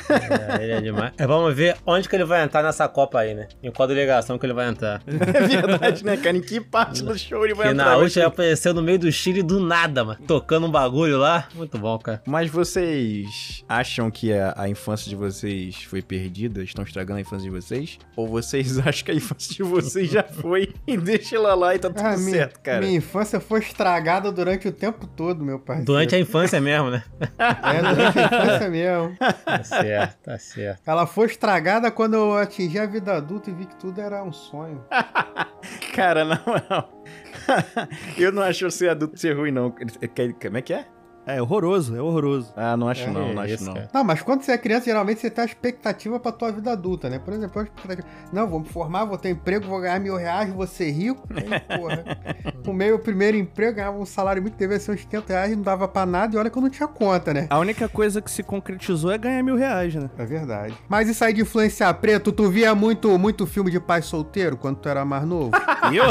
é, 0.08 0.62
ele 0.62 0.72
é 0.72 0.80
demais. 0.80 1.12
É, 1.18 1.26
vamos 1.26 1.54
ver 1.54 1.76
onde 1.86 2.08
que 2.08 2.14
ele 2.14 2.24
vai 2.24 2.42
entrar 2.42 2.62
nessa 2.62 2.88
Copa 2.88 3.20
aí, 3.20 3.34
né? 3.34 3.48
Em 3.62 3.70
qual 3.70 3.88
delegação 3.88 4.38
que 4.38 4.46
ele 4.46 4.52
vai 4.52 4.68
entrar. 4.68 5.02
É 5.36 5.46
verdade, 5.46 6.04
né, 6.04 6.16
cara? 6.16 6.36
Em 6.36 6.40
que 6.40 6.60
parte 6.60 7.02
do 7.02 7.18
show 7.18 7.44
ele 7.44 7.54
vai 7.54 7.66
que 7.66 7.72
entrar? 7.72 7.86
na 7.86 7.96
última 7.96 8.26
apareceu 8.26 8.72
no 8.72 8.82
meio 8.82 8.98
do 8.98 9.10
Chile 9.10 9.42
do 9.42 9.58
nada, 9.60 10.04
mano. 10.04 10.20
Tocando 10.26 10.66
um 10.66 10.70
bagulho 10.70 11.18
lá. 11.18 11.48
Muito 11.54 11.78
bom, 11.78 11.98
cara. 11.98 12.22
Mas 12.26 12.50
vocês 12.50 13.64
acham 13.68 14.10
que 14.10 14.32
a, 14.32 14.54
a 14.56 14.68
infância 14.68 15.08
de 15.08 15.16
vocês 15.16 15.82
foi 15.82 16.00
perdida? 16.00 16.62
Estão 16.62 16.84
estragando 16.84 17.18
a 17.18 17.20
infância 17.20 17.44
de 17.44 17.50
vocês? 17.50 17.98
Ou 18.14 18.28
vocês 18.28 18.78
acham 18.86 19.04
que 19.04 19.10
a 19.10 19.14
infância 19.14 19.54
de 19.54 19.62
vocês 19.62 20.10
já 20.10 20.22
foi 20.22 20.74
e 20.86 20.96
deixa 20.96 21.36
ela 21.36 21.54
lá 21.54 21.74
e 21.74 21.78
tá 21.78 21.88
tudo 21.88 22.06
ah, 22.06 22.16
certo, 22.16 22.60
cara? 22.60 22.80
Minha 22.80 22.98
infância 22.98 23.40
foi 23.40 23.60
estragada 23.60 24.30
durante 24.30 24.68
o 24.68 24.72
tempo 24.72 25.06
todo, 25.06 25.44
meu 25.44 25.58
pai. 25.58 25.82
Durante 25.82 26.14
a 26.14 26.18
infância 26.18 26.60
mesmo, 26.60 26.90
né? 26.90 27.02
É, 27.38 27.82
durante 27.82 28.18
a 28.18 28.24
infância 28.24 28.70
mesmo 28.70 29.16
certo, 29.66 30.22
tá 30.22 30.38
certo. 30.38 30.82
Ela 30.86 31.06
foi 31.06 31.26
estragada 31.26 31.90
quando 31.90 32.14
eu 32.14 32.36
atingi 32.36 32.78
a 32.78 32.86
vida 32.86 33.14
adulta 33.14 33.50
e 33.50 33.54
vi 33.54 33.66
que 33.66 33.76
tudo 33.76 34.00
era 34.00 34.22
um 34.22 34.32
sonho. 34.32 34.84
Cara, 35.94 36.24
não, 36.24 36.36
não. 36.70 37.02
eu 38.18 38.32
não 38.32 38.42
acho 38.42 38.70
ser 38.70 38.90
adulto 38.90 39.16
ser 39.16 39.36
ruim, 39.36 39.50
não. 39.50 39.70
Como 39.70 40.56
é 40.56 40.62
que 40.62 40.72
é? 40.72 40.86
É 41.26 41.42
horroroso, 41.42 41.96
é 41.96 42.00
horroroso. 42.00 42.52
Ah, 42.56 42.76
não 42.76 42.88
acho 42.88 43.02
é, 43.02 43.10
não, 43.10 43.34
não 43.34 43.42
acho 43.42 43.64
não. 43.64 43.74
Não, 43.92 44.04
mas 44.04 44.22
quando 44.22 44.42
você 44.42 44.52
é 44.52 44.58
criança, 44.58 44.84
geralmente 44.84 45.20
você 45.20 45.28
tem 45.28 45.42
a 45.42 45.44
expectativa 45.44 46.20
pra 46.20 46.30
tua 46.30 46.52
vida 46.52 46.70
adulta, 46.70 47.10
né? 47.10 47.18
Por 47.18 47.34
exemplo, 47.34 47.60
a 47.60 47.64
expectativa. 47.64 48.06
Não, 48.32 48.46
vou 48.46 48.60
me 48.60 48.66
formar, 48.66 49.04
vou 49.04 49.18
ter 49.18 49.30
emprego, 49.30 49.66
vou 49.66 49.80
ganhar 49.80 49.98
mil 49.98 50.14
reais, 50.16 50.52
vou 50.52 50.64
ser 50.68 50.92
rico. 50.92 51.26
Aí, 51.34 51.78
porra. 51.78 52.04
o 52.64 52.72
meu 52.72 52.96
primeiro 53.00 53.36
emprego, 53.36 53.74
ganhava 53.74 53.98
um 53.98 54.06
salário 54.06 54.40
muito, 54.40 54.56
devia 54.56 54.78
ser 54.78 54.92
uns 54.92 55.00
70 55.00 55.32
reais, 55.32 55.56
não 55.56 55.62
dava 55.62 55.88
pra 55.88 56.06
nada, 56.06 56.36
e 56.36 56.38
olha 56.38 56.48
que 56.48 56.56
eu 56.56 56.62
não 56.62 56.70
tinha 56.70 56.86
conta, 56.86 57.34
né? 57.34 57.48
A 57.50 57.58
única 57.58 57.88
coisa 57.88 58.22
que 58.22 58.30
se 58.30 58.44
concretizou 58.44 59.10
é 59.10 59.18
ganhar 59.18 59.42
mil 59.42 59.56
reais, 59.56 59.96
né? 59.96 60.08
É 60.16 60.24
verdade. 60.24 60.74
Mas 60.88 61.08
isso 61.08 61.24
aí 61.24 61.32
de 61.32 61.42
influenciar 61.42 61.92
preto, 61.94 62.30
tu 62.30 62.48
via 62.48 62.72
muito, 62.72 63.18
muito 63.18 63.46
filme 63.46 63.70
de 63.72 63.80
pai 63.80 64.00
solteiro 64.00 64.56
quando 64.56 64.76
tu 64.76 64.88
era 64.88 65.04
mais 65.04 65.24
novo? 65.24 65.50
Eu? 65.92 66.04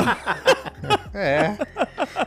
É. 1.13 1.55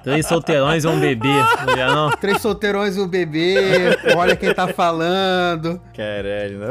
Três 0.02 0.26
solteirões 0.26 0.84
e 0.84 0.88
um 0.88 0.98
bebê, 0.98 1.28
não 1.28 1.74
via 1.74 1.87
não? 1.87 2.11
Três 2.11 2.40
solteirões 2.40 2.96
e 2.96 3.00
um 3.00 3.06
bebê, 3.06 3.96
olha 4.16 4.37
quem 4.37 4.54
tá 4.54 4.68
falando. 4.68 5.80
Caralho, 5.94 6.58
não. 6.58 6.68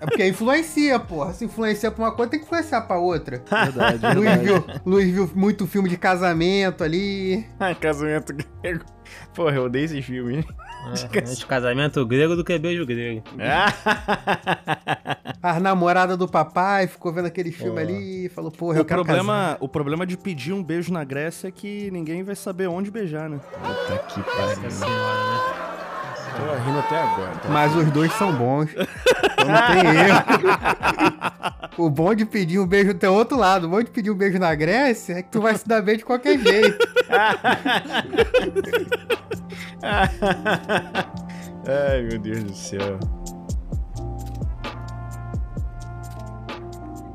É 0.00 0.06
porque 0.06 0.26
influencia, 0.26 0.98
porra. 0.98 1.32
Se 1.32 1.44
influencia 1.44 1.90
pra 1.90 2.04
uma 2.04 2.12
coisa, 2.12 2.30
tem 2.30 2.40
que 2.40 2.46
influenciar 2.46 2.82
pra 2.82 2.98
outra. 2.98 3.42
Verdade, 3.50 3.98
verdade. 3.98 4.18
Luiz 4.18 4.40
viu, 4.40 4.64
Luiz 4.84 5.12
viu 5.12 5.30
muito 5.34 5.66
filme 5.66 5.88
de 5.88 5.96
casamento 5.96 6.84
ali. 6.84 7.46
Ah, 7.58 7.74
casamento 7.74 8.34
grego. 8.62 8.84
Porra, 9.34 9.56
eu 9.56 9.64
odeio 9.64 9.84
esse 9.84 10.02
filme. 10.02 10.44
É, 11.12 11.20
de 11.20 11.46
casamento 11.46 12.04
grego 12.06 12.36
do 12.36 12.44
que 12.44 12.58
beijo 12.58 12.86
grego. 12.86 13.22
A 15.42 15.60
namorada 15.60 16.16
do 16.16 16.26
papai 16.26 16.86
ficou 16.86 17.12
vendo 17.12 17.26
aquele 17.26 17.52
filme 17.52 17.80
ali 17.80 18.26
e 18.26 18.28
falou, 18.28 18.50
porra, 18.50 18.78
o 18.78 18.80
eu 18.80 18.84
quero 18.84 19.04
problema, 19.04 19.32
casar. 19.32 19.56
O 19.60 19.68
problema 19.68 20.06
de 20.06 20.16
pedir 20.16 20.52
um 20.52 20.62
beijo 20.62 20.92
na 20.92 21.04
Grécia 21.04 21.48
é 21.48 21.50
que 21.50 21.90
ninguém 21.90 22.22
vai 22.22 22.34
saber 22.34 22.66
onde 22.66 22.90
beijar, 22.90 23.28
né? 23.28 23.38
Puta 23.38 23.98
que 24.08 24.22
pariu. 24.22 24.70
senhora, 24.70 24.94
né? 24.94 25.68
Tô 26.38 26.44
rindo 26.64 26.78
até 26.78 27.02
agora. 27.02 27.32
Tá? 27.32 27.48
Mas 27.48 27.74
os 27.74 27.90
dois 27.90 28.12
são 28.12 28.32
bons. 28.32 28.70
Então 28.70 29.48
não 29.48 29.66
tem 29.66 29.80
erro. 29.86 30.22
o 31.78 31.90
bom 31.90 32.14
de 32.14 32.24
pedir 32.24 32.60
um 32.60 32.66
beijo 32.66 32.94
tem 32.94 33.08
outro 33.08 33.36
lado. 33.36 33.66
O 33.66 33.70
bom 33.70 33.82
de 33.82 33.90
pedir 33.90 34.10
um 34.10 34.14
beijo 34.14 34.38
na 34.38 34.54
Grécia 34.54 35.14
é 35.14 35.22
que 35.22 35.30
tu 35.30 35.40
vai 35.40 35.56
se 35.56 35.66
dar 35.66 35.82
bem 35.82 35.96
de 35.96 36.04
qualquer 36.04 36.38
jeito. 36.38 36.78
Ai, 41.68 42.02
meu 42.02 42.18
Deus 42.18 42.44
do 42.44 42.54
céu. 42.54 42.98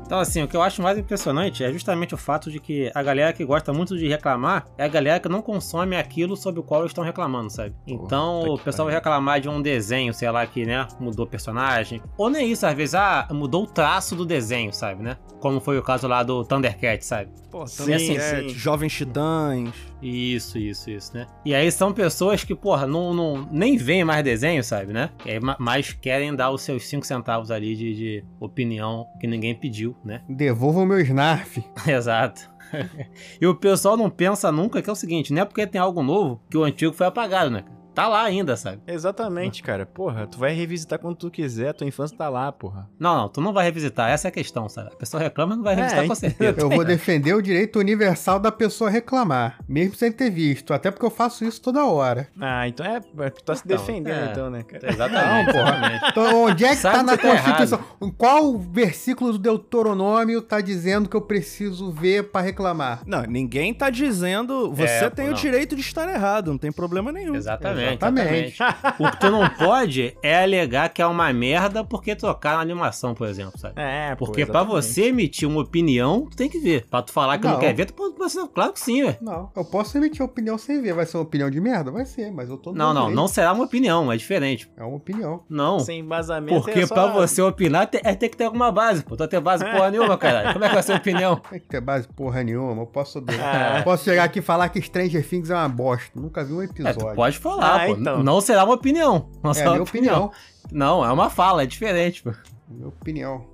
Então, 0.06 0.18
assim, 0.18 0.42
o 0.42 0.48
que 0.48 0.56
eu 0.56 0.62
acho 0.62 0.82
mais 0.82 0.98
impressionante 0.98 1.64
é 1.64 1.72
justamente 1.72 2.14
o 2.14 2.16
fato 2.16 2.50
de 2.50 2.60
que 2.60 2.88
a 2.94 3.02
galera 3.02 3.32
que 3.32 3.44
gosta 3.44 3.72
muito 3.72 3.96
de 3.96 4.06
reclamar 4.06 4.66
é 4.76 4.84
a 4.84 4.88
galera 4.88 5.18
que 5.18 5.28
não 5.28 5.40
consome 5.40 5.96
aquilo 5.96 6.36
sobre 6.36 6.60
o 6.60 6.62
qual 6.62 6.82
eles 6.82 6.90
estão 6.90 7.02
reclamando, 7.02 7.50
sabe? 7.50 7.74
Então, 7.86 8.42
Porra, 8.42 8.52
o 8.52 8.58
pessoal 8.58 8.86
vai 8.86 8.94
reclamar 8.94 9.40
de 9.40 9.48
um 9.48 9.62
desenho, 9.62 10.12
sei 10.12 10.30
lá, 10.30 10.46
que, 10.46 10.66
né, 10.66 10.86
mudou 11.00 11.26
personagem. 11.26 12.02
Ou 12.18 12.28
nem 12.28 12.50
isso, 12.50 12.66
às 12.66 12.74
vezes, 12.74 12.94
ah, 12.94 13.26
mudou 13.32 13.64
o 13.64 13.66
traço 13.66 14.14
do 14.14 14.26
desenho, 14.26 14.72
sabe, 14.72 15.02
né? 15.02 15.16
Como 15.40 15.58
foi 15.58 15.78
o 15.78 15.82
caso 15.82 16.06
lá 16.06 16.22
do 16.22 16.44
Thundercat, 16.44 17.04
sabe? 17.04 17.30
Pô, 17.50 17.64
também 17.64 17.94
assim, 17.94 18.16
é, 18.16 18.42
sim. 18.42 18.48
Jovens 18.50 18.92
Titãs. 18.92 19.74
Isso, 20.04 20.58
isso, 20.58 20.90
isso, 20.90 21.16
né? 21.16 21.26
E 21.46 21.54
aí 21.54 21.72
são 21.72 21.92
pessoas 21.92 22.44
que, 22.44 22.54
porra, 22.54 22.86
não, 22.86 23.14
não, 23.14 23.48
nem 23.50 23.78
veem 23.78 24.04
mais 24.04 24.22
desenho, 24.22 24.62
sabe, 24.62 24.92
né? 24.92 25.10
Mas 25.58 25.92
querem 25.92 26.34
dar 26.34 26.50
os 26.50 26.60
seus 26.60 26.86
5 26.86 27.06
centavos 27.06 27.50
ali 27.50 27.74
de, 27.74 27.94
de 27.94 28.24
opinião 28.38 29.06
que 29.18 29.26
ninguém 29.26 29.54
pediu, 29.54 29.96
né? 30.04 30.20
Devolva 30.28 30.80
o 30.80 30.86
meu 30.86 31.00
Snarf. 31.00 31.64
Exato. 31.86 32.50
e 33.40 33.46
o 33.46 33.54
pessoal 33.54 33.96
não 33.96 34.10
pensa 34.10 34.52
nunca 34.52 34.82
que 34.82 34.90
é 34.90 34.92
o 34.92 34.96
seguinte, 34.96 35.32
não 35.32 35.42
é 35.42 35.44
porque 35.44 35.66
tem 35.66 35.80
algo 35.80 36.02
novo 36.02 36.40
que 36.50 36.56
o 36.56 36.64
antigo 36.64 36.92
foi 36.92 37.06
apagado, 37.06 37.50
né? 37.50 37.64
Tá 37.94 38.08
lá 38.08 38.22
ainda, 38.22 38.56
sabe? 38.56 38.80
Exatamente, 38.86 39.62
cara. 39.62 39.86
Porra, 39.86 40.26
tu 40.26 40.38
vai 40.38 40.52
revisitar 40.52 40.98
quando 40.98 41.16
tu 41.16 41.30
quiser, 41.30 41.72
tua 41.72 41.86
infância 41.86 42.16
tá 42.16 42.28
lá, 42.28 42.50
porra. 42.50 42.88
Não, 42.98 43.16
não, 43.16 43.28
tu 43.28 43.40
não 43.40 43.52
vai 43.52 43.64
revisitar, 43.64 44.10
essa 44.10 44.28
é 44.28 44.30
a 44.30 44.32
questão, 44.32 44.68
sabe? 44.68 44.90
A 44.92 44.96
pessoa 44.96 45.22
reclama 45.22 45.54
e 45.54 45.56
não 45.56 45.64
vai 45.64 45.74
revisitar 45.74 46.04
é, 46.04 46.08
com 46.08 46.14
certeza. 46.14 46.60
Eu 46.60 46.68
vou 46.68 46.84
defender 46.84 47.34
o 47.34 47.42
direito 47.42 47.78
universal 47.78 48.38
da 48.38 48.50
pessoa 48.50 48.90
reclamar, 48.90 49.58
mesmo 49.68 49.94
sem 49.94 50.10
ter 50.10 50.30
visto, 50.30 50.74
até 50.74 50.90
porque 50.90 51.06
eu 51.06 51.10
faço 51.10 51.44
isso 51.44 51.60
toda 51.60 51.84
hora. 51.84 52.28
Ah, 52.40 52.66
então 52.66 52.84
é, 52.84 52.96
é 52.96 53.30
tu 53.30 53.44
tá 53.44 53.54
se 53.54 53.62
então, 53.64 53.76
defendendo 53.76 54.28
é, 54.28 54.30
então, 54.32 54.50
né, 54.50 54.62
cara? 54.62 54.90
Exatamente. 54.90 55.46
Não, 55.46 55.52
porra. 55.52 56.00
Então, 56.08 56.42
onde 56.44 56.64
é 56.64 56.70
que 56.70 56.76
Sabe 56.76 56.96
tá 56.96 57.02
na 57.02 57.16
tá 57.16 57.22
Constituição? 57.22 57.78
Tá 57.78 58.10
Qual 58.18 58.58
versículo 58.58 59.32
do 59.32 59.38
Deuteronômio 59.38 60.42
tá 60.42 60.60
dizendo 60.60 61.08
que 61.08 61.16
eu 61.16 61.22
preciso 61.22 61.90
ver 61.92 62.24
para 62.24 62.40
reclamar? 62.40 63.02
Não, 63.06 63.22
ninguém 63.22 63.72
tá 63.72 63.90
dizendo, 63.90 64.72
você 64.72 65.04
é, 65.04 65.10
tem 65.10 65.26
não. 65.26 65.34
o 65.34 65.36
direito 65.36 65.76
de 65.76 65.82
estar 65.82 66.08
errado, 66.12 66.50
não 66.50 66.58
tem 66.58 66.72
problema 66.72 67.12
nenhum. 67.12 67.34
Exatamente. 67.34 67.83
Exatamente. 67.88 68.62
o 68.98 69.10
que 69.10 69.20
tu 69.20 69.30
não 69.30 69.48
pode 69.48 70.16
é 70.22 70.42
alegar 70.42 70.88
que 70.88 71.02
é 71.02 71.06
uma 71.06 71.32
merda 71.32 71.84
porque 71.84 72.14
trocar 72.14 72.56
na 72.56 72.60
animação, 72.60 73.14
por 73.14 73.28
exemplo, 73.28 73.58
sabe? 73.58 73.74
É, 73.76 74.14
Porque 74.14 74.46
para 74.46 74.62
você 74.62 75.06
emitir 75.06 75.48
uma 75.48 75.60
opinião, 75.60 76.26
tu 76.30 76.36
tem 76.36 76.48
que 76.48 76.58
ver. 76.58 76.86
Pra 76.88 77.02
tu 77.02 77.12
falar 77.12 77.38
que 77.38 77.44
não, 77.44 77.54
não 77.54 77.60
quer 77.60 77.74
ver, 77.74 77.86
tu 77.86 77.94
pode, 77.94 78.14
claro 78.54 78.72
que 78.72 78.80
sim, 78.80 79.02
velho. 79.02 79.16
Não, 79.20 79.50
eu 79.54 79.64
posso 79.64 79.96
emitir 79.96 80.24
opinião 80.24 80.56
sem 80.56 80.80
ver. 80.80 80.94
Vai 80.94 81.06
ser 81.06 81.16
uma 81.16 81.24
opinião 81.24 81.50
de 81.50 81.60
merda? 81.60 81.90
Vai 81.90 82.04
ser, 82.04 82.30
mas 82.32 82.48
eu 82.48 82.56
tô 82.56 82.72
Não, 82.72 82.94
não, 82.94 83.10
não 83.10 83.28
será 83.28 83.52
uma 83.52 83.64
opinião, 83.64 84.10
é 84.12 84.16
diferente. 84.16 84.70
É 84.76 84.82
uma 84.82 84.96
opinião. 84.96 85.42
Não. 85.48 85.78
Sem 85.80 86.00
embasamento. 86.00 86.60
Porque 86.60 86.80
é 86.80 86.86
só... 86.86 86.94
pra 86.94 87.06
você 87.08 87.42
opinar, 87.42 87.88
é 87.92 88.14
ter 88.14 88.28
que 88.28 88.36
ter 88.36 88.44
alguma 88.44 88.70
base, 88.70 89.04
pô. 89.04 89.16
Tu 89.16 89.26
tem 89.28 89.40
base 89.40 89.64
porra 89.64 89.90
nenhuma, 89.90 90.16
caralho. 90.16 90.52
Como 90.52 90.64
é 90.64 90.68
que 90.68 90.74
vai 90.74 90.82
ser 90.82 90.92
a 90.92 90.96
opinião? 90.96 91.36
Tem 91.50 91.60
que 91.60 91.66
ter 91.66 91.80
base 91.80 92.08
porra 92.08 92.42
nenhuma. 92.42 92.82
Eu 92.82 92.86
posso, 92.86 93.22
ah. 93.40 93.82
posso 93.82 94.04
chegar 94.04 94.24
aqui 94.24 94.38
e 94.38 94.42
falar 94.42 94.68
que 94.68 94.80
Stranger 94.80 95.26
Things 95.26 95.50
é 95.50 95.54
uma 95.54 95.68
bosta. 95.68 96.18
Nunca 96.18 96.44
vi 96.44 96.52
um 96.52 96.62
episódio. 96.62 97.10
É, 97.10 97.14
pode 97.14 97.38
falar, 97.38 97.73
ah, 97.76 97.86
pô. 97.86 97.92
Então. 97.92 98.22
Não 98.22 98.40
será 98.40 98.64
uma 98.64 98.74
opinião. 98.74 99.30
Não 99.42 99.50
é 99.50 99.54
será 99.54 99.72
uma 99.72 99.82
opinião. 99.82 100.24
opinião. 100.24 100.32
Não, 100.72 101.04
é 101.04 101.12
uma 101.12 101.30
fala, 101.30 101.62
é 101.62 101.66
diferente, 101.66 102.22
pô. 102.22 102.32
Minha 102.68 102.88
opinião. 102.88 103.46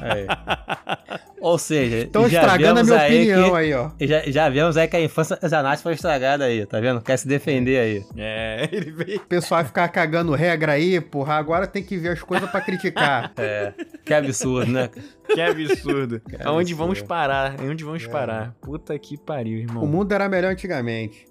Aí. 0.00 0.26
Ou 1.40 1.56
seja, 1.56 1.98
Estão 1.98 2.26
estragando 2.26 2.80
a 2.80 2.84
minha 2.84 2.96
opinião 2.96 3.50
que, 3.50 3.56
aí, 3.56 3.74
ó. 3.74 3.90
Já, 3.98 4.22
já 4.26 4.48
vemos 4.50 4.76
aí 4.76 4.86
que 4.86 4.96
a 4.96 5.00
infância 5.00 5.36
da 5.36 5.48
Zanatti 5.48 5.82
foi 5.82 5.94
estragada 5.94 6.44
aí, 6.44 6.66
tá 6.66 6.78
vendo? 6.80 7.00
Quer 7.00 7.16
se 7.16 7.26
defender 7.26 7.78
aí. 7.78 8.04
É, 8.16 8.68
ele 8.72 8.90
veio. 8.90 9.18
O 9.18 9.26
pessoal 9.26 9.60
vai 9.60 9.68
ficar 9.68 9.88
cagando 9.88 10.34
regra 10.34 10.72
aí, 10.72 11.00
porra. 11.00 11.34
Agora 11.34 11.66
tem 11.66 11.82
que 11.82 11.96
ver 11.96 12.10
as 12.10 12.22
coisas 12.22 12.48
pra 12.50 12.60
criticar. 12.60 13.32
É, 13.38 13.72
que 14.04 14.12
absurdo, 14.12 14.70
né? 14.70 14.90
Que 15.34 15.40
absurdo. 15.40 16.20
Que 16.20 16.36
Aonde 16.36 16.72
absurdo. 16.72 16.76
vamos 16.76 17.02
parar? 17.02 17.56
Aonde 17.60 17.84
vamos 17.84 18.06
parar? 18.06 18.54
Puta 18.60 18.98
que 18.98 19.16
pariu, 19.16 19.58
irmão. 19.58 19.82
o 19.84 19.86
mundo 19.86 20.12
era 20.12 20.28
melhor 20.28 20.52
antigamente. 20.52 21.26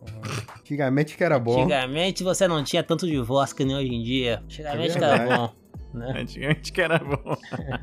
Antigamente 0.60 1.18
que 1.18 1.24
era 1.24 1.38
bom. 1.40 1.60
Antigamente 1.64 2.24
você 2.24 2.48
não 2.48 2.64
tinha 2.64 2.84
tanto 2.84 3.06
divórcio 3.08 3.56
que 3.56 3.66
nem 3.66 3.76
hoje 3.76 3.94
em 3.94 4.04
dia. 4.04 4.42
Antigamente 4.44 4.96
É 4.96 5.00
que 5.00 5.04
era 5.04 5.38
bom. 5.38 5.54
Né? 5.94 6.14
Antigamente 6.22 6.72
que 6.72 6.82
era 6.82 7.00
bom. 7.00 7.36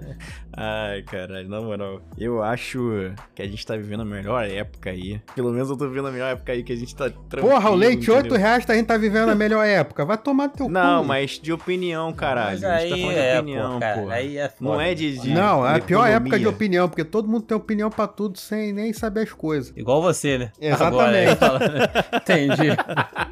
Ai, 0.53 1.03
caralho, 1.03 1.49
na 1.49 1.61
moral. 1.61 2.01
Eu 2.19 2.43
acho 2.43 3.13
que 3.35 3.43
a 3.43 3.47
gente 3.47 3.65
tá 3.67 3.77
vivendo 3.77 4.01
a 4.03 4.05
melhor 4.05 4.45
época 4.49 4.91
aí. 4.91 5.21
Pelo 5.35 5.53
menos 5.53 5.69
eu 5.69 5.77
tô 5.77 5.89
vivendo 5.89 6.09
a 6.09 6.13
melhor 6.13 6.33
época 6.33 6.53
aí 6.53 6.63
que 6.63 6.73
a 6.73 6.77
gente 6.77 6.95
tá 6.95 7.11
tranquilo. 7.29 7.55
Porra, 7.55 7.71
o 7.71 7.75
leite, 7.75 7.97
entendeu? 8.11 8.17
8 8.17 8.35
reais, 8.37 8.65
tá, 8.65 8.73
a 8.73 8.77
gente 8.77 8.87
tá 8.87 8.97
vivendo 8.97 9.29
a 9.31 9.35
melhor 9.35 9.65
época. 9.67 10.05
Vai 10.05 10.17
tomar 10.19 10.49
teu 10.49 10.69
Não, 10.69 11.03
cu. 11.03 11.09
mas 11.09 11.33
de 11.39 11.53
opinião, 11.53 12.13
caralho. 12.13 12.61
Mas 12.61 12.65
a 12.65 12.79
gente 12.79 12.89
tá 12.89 12.95
aí 12.95 13.01
falando 13.03 13.15
de 13.15 13.21
é, 13.21 13.39
opinião, 13.41 13.81
pô, 13.81 14.11
aí 14.11 14.39
é 14.39 14.49
foda. 14.49 14.71
Não 14.71 14.81
é 14.81 14.95
de. 14.95 15.19
de 15.19 15.31
Não, 15.35 15.67
é 15.67 15.71
a 15.71 15.79
de 15.79 15.87
pior 15.87 16.07
economia. 16.07 16.17
época 16.17 16.39
de 16.39 16.47
opinião, 16.47 16.89
porque 16.89 17.05
todo 17.05 17.29
mundo 17.29 17.43
tem 17.43 17.57
opinião 17.57 17.91
pra 17.91 18.07
tudo 18.07 18.39
sem 18.39 18.73
nem 18.73 18.93
saber 18.93 19.23
as 19.23 19.33
coisas. 19.33 19.73
Igual 19.77 20.01
você, 20.01 20.39
né? 20.39 20.53
Exatamente. 20.61 21.45
Agora, 21.45 21.93
aí, 22.13 22.17
Entendi. 22.21 22.69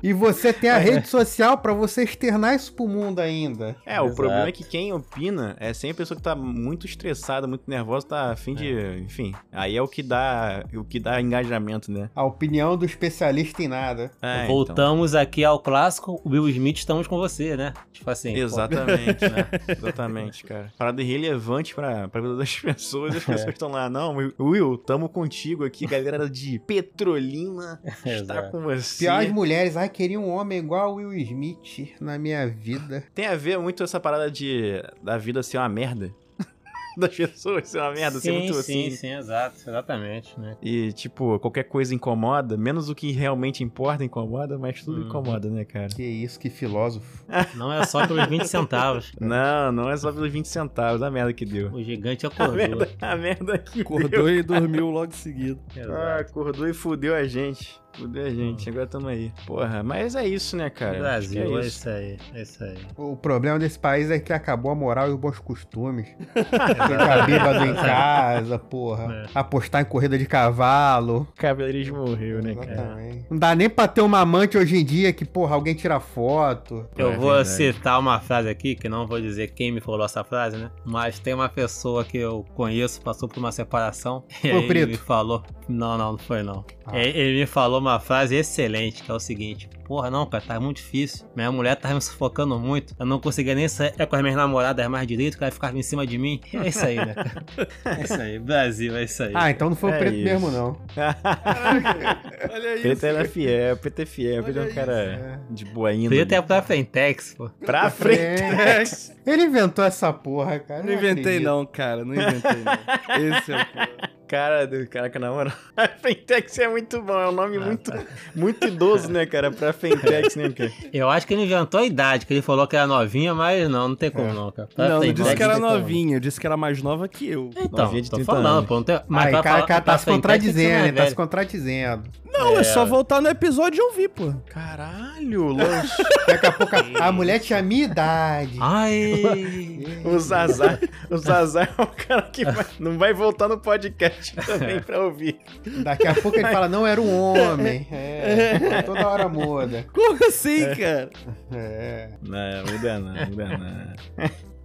E 0.02 0.12
você 0.12 0.52
tem 0.52 0.70
a 0.70 0.78
rede 0.78 1.08
social 1.08 1.58
pra 1.58 1.72
você 1.72 2.02
externar 2.02 2.54
isso 2.54 2.72
pro 2.72 2.86
mundo 2.88 3.20
ainda. 3.20 3.76
É, 3.86 4.00
o 4.00 4.06
Exato. 4.06 4.16
problema 4.16 4.48
é 4.48 4.52
que 4.52 4.63
quem 4.68 4.92
opina 4.92 5.56
é 5.58 5.72
sempre 5.72 5.94
a 5.94 5.98
pessoa 5.98 6.16
que 6.16 6.22
tá 6.22 6.34
muito 6.34 6.86
estressada, 6.86 7.46
muito 7.46 7.64
nervosa, 7.66 8.06
tá 8.06 8.32
afim 8.32 8.54
de. 8.54 8.74
É. 8.74 8.98
Enfim. 8.98 9.34
Aí 9.52 9.76
é 9.76 9.82
o 9.82 9.88
que 9.88 10.02
dá. 10.02 10.64
O 10.74 10.84
que 10.84 10.98
dá 10.98 11.20
engajamento, 11.20 11.90
né? 11.90 12.10
A 12.14 12.24
opinião 12.24 12.76
do 12.76 12.84
especialista 12.84 13.62
em 13.62 13.68
nada. 13.68 14.10
É, 14.20 14.44
então. 14.44 14.54
Voltamos 14.54 15.14
aqui 15.14 15.44
ao 15.44 15.58
clássico, 15.60 16.20
o 16.24 16.30
Will 16.30 16.48
Smith, 16.48 16.78
estamos 16.78 17.06
com 17.06 17.16
você, 17.16 17.56
né? 17.56 17.72
Tipo 17.92 18.10
assim. 18.10 18.34
Exatamente, 18.34 19.28
né? 19.28 19.48
Exatamente, 19.68 20.44
cara. 20.44 20.72
Parada 20.76 21.02
irrelevante 21.02 21.74
pra, 21.74 22.08
pra 22.08 22.20
vida 22.20 22.36
das 22.36 22.56
pessoas. 22.58 23.14
É. 23.14 23.18
As 23.18 23.24
pessoas 23.24 23.48
estão 23.48 23.70
lá, 23.70 23.88
não, 23.88 24.16
Will, 24.38 24.76
tamo 24.78 25.08
contigo 25.08 25.64
aqui, 25.64 25.86
galera 25.86 26.28
de 26.28 26.58
Petrolina. 26.60 27.80
Está 28.04 28.42
com 28.50 28.62
você. 28.62 29.04
Pior 29.04 29.22
as 29.22 29.30
mulheres, 29.30 29.76
ai, 29.76 29.88
queria 29.88 30.18
um 30.18 30.30
homem 30.30 30.58
igual 30.58 30.92
o 30.92 30.96
Will 30.96 31.14
Smith 31.14 31.94
na 32.00 32.18
minha 32.18 32.46
vida. 32.46 33.04
Tem 33.14 33.26
a 33.26 33.36
ver 33.36 33.58
muito 33.58 33.82
essa 33.82 33.98
parada 33.98 34.30
de 34.30 34.53
da 35.02 35.16
vida 35.18 35.42
ser 35.42 35.58
uma 35.58 35.68
merda. 35.68 36.10
das 36.96 37.14
pessoas 37.16 37.68
ser 37.68 37.78
uma 37.80 37.90
merda, 37.92 38.20
ser 38.20 38.30
sim, 38.30 38.38
muito 38.38 38.54
sim, 38.54 38.86
assim. 38.86 38.90
sim, 38.96 39.12
exato, 39.14 39.56
exatamente, 39.66 40.38
né? 40.38 40.56
E, 40.62 40.92
tipo, 40.92 41.38
qualquer 41.40 41.64
coisa 41.64 41.92
incomoda, 41.92 42.56
menos 42.56 42.88
o 42.88 42.94
que 42.94 43.10
realmente 43.10 43.64
importa 43.64 44.04
incomoda, 44.04 44.56
mas 44.56 44.80
tudo 44.84 45.00
Uhum. 45.00 45.06
incomoda, 45.08 45.50
né, 45.50 45.64
cara? 45.64 45.88
Que 45.88 46.04
isso, 46.04 46.38
que 46.38 46.48
filósofo. 46.48 47.24
Não 47.56 47.72
é 47.72 47.84
só 47.84 48.06
pelos 48.06 48.26
20 48.26 48.46
centavos. 48.46 49.12
Não, 49.20 49.72
não 49.72 49.90
é 49.90 49.96
só 49.96 50.12
pelos 50.12 50.30
20 50.30 50.46
centavos, 50.46 51.02
a 51.02 51.10
merda 51.10 51.32
que 51.32 51.44
deu. 51.44 51.72
O 51.72 51.82
gigante 51.82 52.26
A 52.26 52.28
acordou. 52.28 52.54
merda, 52.56 52.88
a 53.00 53.16
merda 53.16 53.58
que 53.58 53.80
Acordou 53.80 54.08
deu. 54.08 54.28
e 54.30 54.42
dormiu 54.42 54.88
logo 54.90 55.06
em 55.12 55.16
seguida. 55.16 55.58
Ah, 55.90 56.18
acordou 56.20 56.68
e 56.68 56.72
fudeu 56.74 57.14
a 57.14 57.24
gente. 57.24 57.80
Fudeu 57.96 58.26
a 58.26 58.30
gente, 58.30 58.68
agora 58.68 58.86
tamo 58.86 59.08
aí. 59.08 59.32
Porra, 59.46 59.82
mas 59.82 60.14
é 60.14 60.26
isso, 60.26 60.56
né, 60.56 60.68
cara? 60.70 60.98
Brasil, 60.98 61.42
é 61.42 61.44
é 61.44 61.60
isso. 61.60 61.68
isso 61.78 61.88
aí, 61.88 62.18
é 62.34 62.42
isso 62.42 62.64
aí. 62.64 62.76
O 62.96 63.16
problema 63.16 63.58
desse 63.58 63.78
país 63.78 64.10
é 64.10 64.18
que 64.18 64.32
acabou 64.32 64.72
a 64.72 64.74
moral 64.74 65.08
e 65.08 65.12
os 65.12 65.18
bons 65.18 65.38
costumes. 65.38 66.06
Ficar 66.34 67.26
bêbado 67.26 67.64
em 67.64 67.74
casa, 67.74 68.58
porra. 68.58 69.12
É. 69.12 69.26
Apostar 69.34 69.82
em 69.82 69.84
corrida 69.84 70.18
de 70.18 70.26
cavalo. 70.26 71.28
O 71.30 71.36
cabeleirismo 71.40 71.98
morreu, 72.06 72.42
né, 72.42 72.54
cara? 72.54 72.72
Exatamente. 72.72 73.26
Não 73.30 73.38
dá 73.38 73.54
nem 73.54 73.68
pra 73.70 73.86
ter 73.88 74.00
uma 74.00 74.20
amante 74.20 74.58
hoje 74.58 74.76
em 74.76 74.84
dia 74.84 75.12
que, 75.12 75.24
porra, 75.24 75.54
alguém 75.54 75.74
tira 75.74 76.00
foto. 76.00 76.86
Eu 76.96 77.12
É 77.12 77.16
vou 77.16 77.34
verdade. 77.34 77.48
citar 77.50 77.98
uma 78.00 78.20
frase 78.20 78.48
aqui, 78.48 78.74
que 78.74 78.88
não 78.88 79.06
vou 79.06 79.20
dizer 79.20 79.48
quem 79.48 79.70
me 79.72 79.80
falou 79.80 80.04
essa 80.04 80.24
frase, 80.24 80.56
né? 80.56 80.70
Mas 80.84 81.18
tem 81.18 81.34
uma 81.34 81.48
pessoa 81.48 82.04
que 82.04 82.18
eu 82.18 82.44
conheço, 82.54 83.00
passou 83.00 83.28
por 83.28 83.38
uma 83.38 83.52
separação. 83.52 84.24
E 84.44 84.48
Foi 84.50 84.58
aí 84.58 84.64
o 84.64 84.68
preto? 84.68 84.82
ele 84.82 84.92
me 84.92 84.98
falou. 84.98 85.42
Não, 85.68 85.96
não, 85.96 86.12
não 86.12 86.18
foi 86.18 86.42
não. 86.42 86.64
Ah. 86.84 86.98
Ele 86.98 87.18
ele 87.18 87.40
me 87.40 87.46
falou 87.46 87.80
uma 87.84 88.00
frase 88.00 88.34
excelente, 88.34 89.02
que 89.02 89.10
é 89.10 89.14
o 89.14 89.20
seguinte: 89.20 89.68
Porra, 89.84 90.10
não, 90.10 90.26
cara, 90.26 90.42
tá 90.46 90.58
muito 90.58 90.78
difícil. 90.78 91.26
Minha 91.36 91.52
mulher 91.52 91.76
tava 91.76 91.94
me 91.94 92.00
sufocando 92.00 92.58
muito. 92.58 92.94
Eu 92.98 93.04
não 93.06 93.20
conseguia 93.20 93.54
nem 93.54 93.68
sair 93.68 93.92
com 94.06 94.16
as 94.16 94.22
minhas 94.22 94.36
namoradas 94.36 94.86
mais 94.88 95.06
direito, 95.06 95.36
que 95.36 95.44
ela 95.44 95.50
ficava 95.52 95.76
em 95.78 95.82
cima 95.82 96.06
de 96.06 96.16
mim. 96.18 96.40
É 96.52 96.68
isso 96.68 96.84
aí, 96.84 96.96
né, 96.96 97.14
cara? 97.14 97.44
É 97.98 98.02
isso 98.02 98.20
aí, 98.20 98.38
Brasil, 98.38 98.96
é 98.96 99.04
isso 99.04 99.22
aí. 99.22 99.32
Ah, 99.34 99.50
então 99.50 99.68
não 99.68 99.76
foi 99.76 99.90
o 99.90 99.94
É 99.94 99.98
preto 99.98 100.14
isso. 100.14 100.24
mesmo, 100.24 100.50
não. 100.50 100.78
Olha 102.50 102.80
Preto 102.80 103.04
era 103.06 103.24
fiel, 103.28 103.76
Preto 103.76 104.00
é 104.02 104.06
fiel, 104.06 104.42
Preto 104.42 104.58
é 104.58 104.62
um 104.62 104.74
cara 104.74 105.40
de 105.50 105.64
boa 105.66 105.92
índole. 105.92 106.16
Preto 106.16 106.32
é 106.32 106.42
pra 106.42 106.62
Frentex, 106.62 107.34
pô. 107.34 107.50
Pra 107.64 107.90
frente. 107.90 108.42
É. 108.42 108.82
Ele 109.26 109.44
inventou 109.44 109.84
essa 109.84 110.12
porra, 110.12 110.58
cara. 110.58 110.82
Não 110.82 110.92
inventei 110.92 111.40
não, 111.40 111.64
cara. 111.66 112.04
Não 112.04 112.14
inventei 112.14 112.62
não. 112.64 113.36
Esse 113.38 113.52
é 113.52 113.56
o 113.62 113.66
problema. 113.66 114.14
Cara 114.26 114.66
do 114.66 114.86
caraca, 114.88 115.18
na 115.18 115.30
moral. 115.30 115.52
A 115.76 115.86
Fentex 116.00 116.58
é 116.58 116.66
muito 116.66 117.00
bom, 117.02 117.20
é 117.20 117.28
um 117.28 117.32
nome 117.32 117.58
muito, 117.58 117.92
muito 118.34 118.66
idoso, 118.66 119.12
né, 119.12 119.26
cara? 119.26 119.50
Pra 119.50 119.72
Fentex, 119.74 120.36
né, 120.36 120.48
cara? 120.50 120.72
Eu 120.92 121.10
acho 121.10 121.26
que 121.26 121.34
ele 121.34 121.42
inventou 121.44 121.80
a 121.80 121.84
idade, 121.84 122.24
que 122.26 122.32
ele 122.32 122.42
falou 122.42 122.66
que 122.66 122.76
era 122.76 122.86
novinha, 122.86 123.34
mas 123.34 123.68
não, 123.68 123.88
não 123.88 123.96
tem 123.96 124.10
como 124.10 124.32
não, 124.32 124.50
cara. 124.50 124.68
Pra 124.74 124.84
Não, 124.84 124.94
não 124.94 125.00
Frentex 125.02 125.22
disse 125.24 125.36
que 125.36 125.42
era 125.42 125.58
não 125.58 125.70
novinha. 125.78 126.16
Eu 126.16 126.20
disse 126.20 126.40
que 126.40 126.46
era 126.46 126.56
mais 126.56 126.82
nova 126.82 127.06
que 127.08 127.28
eu. 127.28 127.50
Então, 127.56 127.84
Novinha 127.84 128.02
de 128.02 128.10
tô 128.10 128.16
30 128.16 128.32
falando, 128.32 128.46
anos. 128.58 128.66
pô. 128.68 128.74
Não 128.76 128.82
tem... 128.82 128.94
Aí, 128.96 129.02
pra 129.06 129.24
cara, 129.30 129.42
falar- 129.42 129.66
cara 129.66 129.80
tá 129.80 129.98
se 129.98 130.04
ser 130.04 130.10
contradizendo, 130.12 130.86
ele 130.86 130.96
tá 130.96 131.06
se 131.06 131.14
contradizendo. 131.14 132.02
Não, 132.32 132.56
é, 132.56 132.60
É. 132.60 132.64
só 132.64 132.84
voltar 132.84 133.20
no 133.20 133.28
episódio 133.28 133.78
e 133.78 133.82
ouvir, 133.82 134.08
pô. 134.08 134.32
Caralho, 134.46 135.48
lanche. 135.54 136.02
Daqui 136.26 136.46
a 136.46 136.52
pouco 136.52 136.74
a, 136.74 137.06
a 137.06 137.12
mulher 137.12 137.38
tinha 137.38 137.60
a 137.60 137.62
minha 137.62 137.84
idade. 137.84 138.56
Ai! 138.60 139.84
O 140.04 140.18
Zazar, 140.18 140.78
o 141.10 141.16
Zazar 141.16 141.72
é 141.78 141.82
o 141.82 141.86
cara 141.86 142.22
que 142.22 142.44
vai- 142.44 142.66
não 142.78 142.98
vai 142.98 143.14
voltar 143.14 143.48
no 143.48 143.56
podcast 143.58 144.34
também 144.36 144.80
pra 144.80 145.00
ouvir. 145.02 145.38
Daqui 145.82 146.06
a 146.06 146.14
pouco 146.14 146.36
ele 146.38 146.46
fala, 146.48 146.68
não, 146.68 146.86
era 146.86 147.00
um 147.00 147.10
homem. 147.18 147.86
É, 147.90 148.82
toda 148.82 149.06
hora 149.08 149.28
muda. 149.66 149.84
Como 149.92 150.24
assim, 150.26 150.74
cara? 150.74 151.10
É. 151.54 152.08
Não, 152.22 152.72
muda 152.72 152.98
não, 152.98 153.26
muda 153.26 153.48
não. 153.58 154.54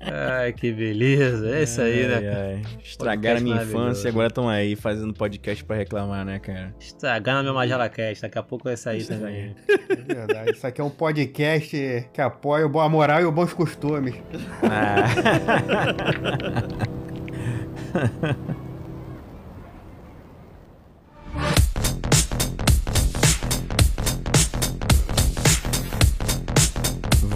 Ai, 0.00 0.52
que 0.52 0.72
beleza. 0.72 1.56
É 1.56 1.62
isso 1.64 1.80
aí, 1.80 2.04
Ai, 2.04 2.20
né? 2.20 2.32
ai. 2.32 2.62
Estragaram 2.82 3.40
a 3.40 3.42
minha 3.42 3.62
infância 3.62 4.06
e 4.08 4.10
agora 4.10 4.28
estão 4.28 4.48
aí 4.48 4.76
fazendo 4.76 5.12
podcast 5.12 5.64
pra 5.64 5.76
reclamar, 5.76 6.24
né, 6.24 6.38
cara? 6.38 6.72
Estragando 6.78 7.44
meu 7.44 7.54
Magela 7.54 7.88
Cast. 7.88 8.22
Daqui 8.22 8.38
a 8.38 8.42
pouco 8.42 8.64
vai 8.64 8.76
sair 8.76 9.04
também. 9.04 9.54
É 9.68 9.96
verdade. 9.96 10.52
Isso 10.52 10.66
aqui 10.66 10.80
é 10.80 10.84
um 10.84 10.90
podcast 10.90 12.08
que 12.12 12.20
apoia 12.20 12.64
o 12.64 12.68
boa 12.68 12.88
moral 12.88 13.20
e 13.20 13.24
os 13.24 13.34
bons 13.34 13.52
costumes. 13.52 14.14
Ah. 14.62 15.10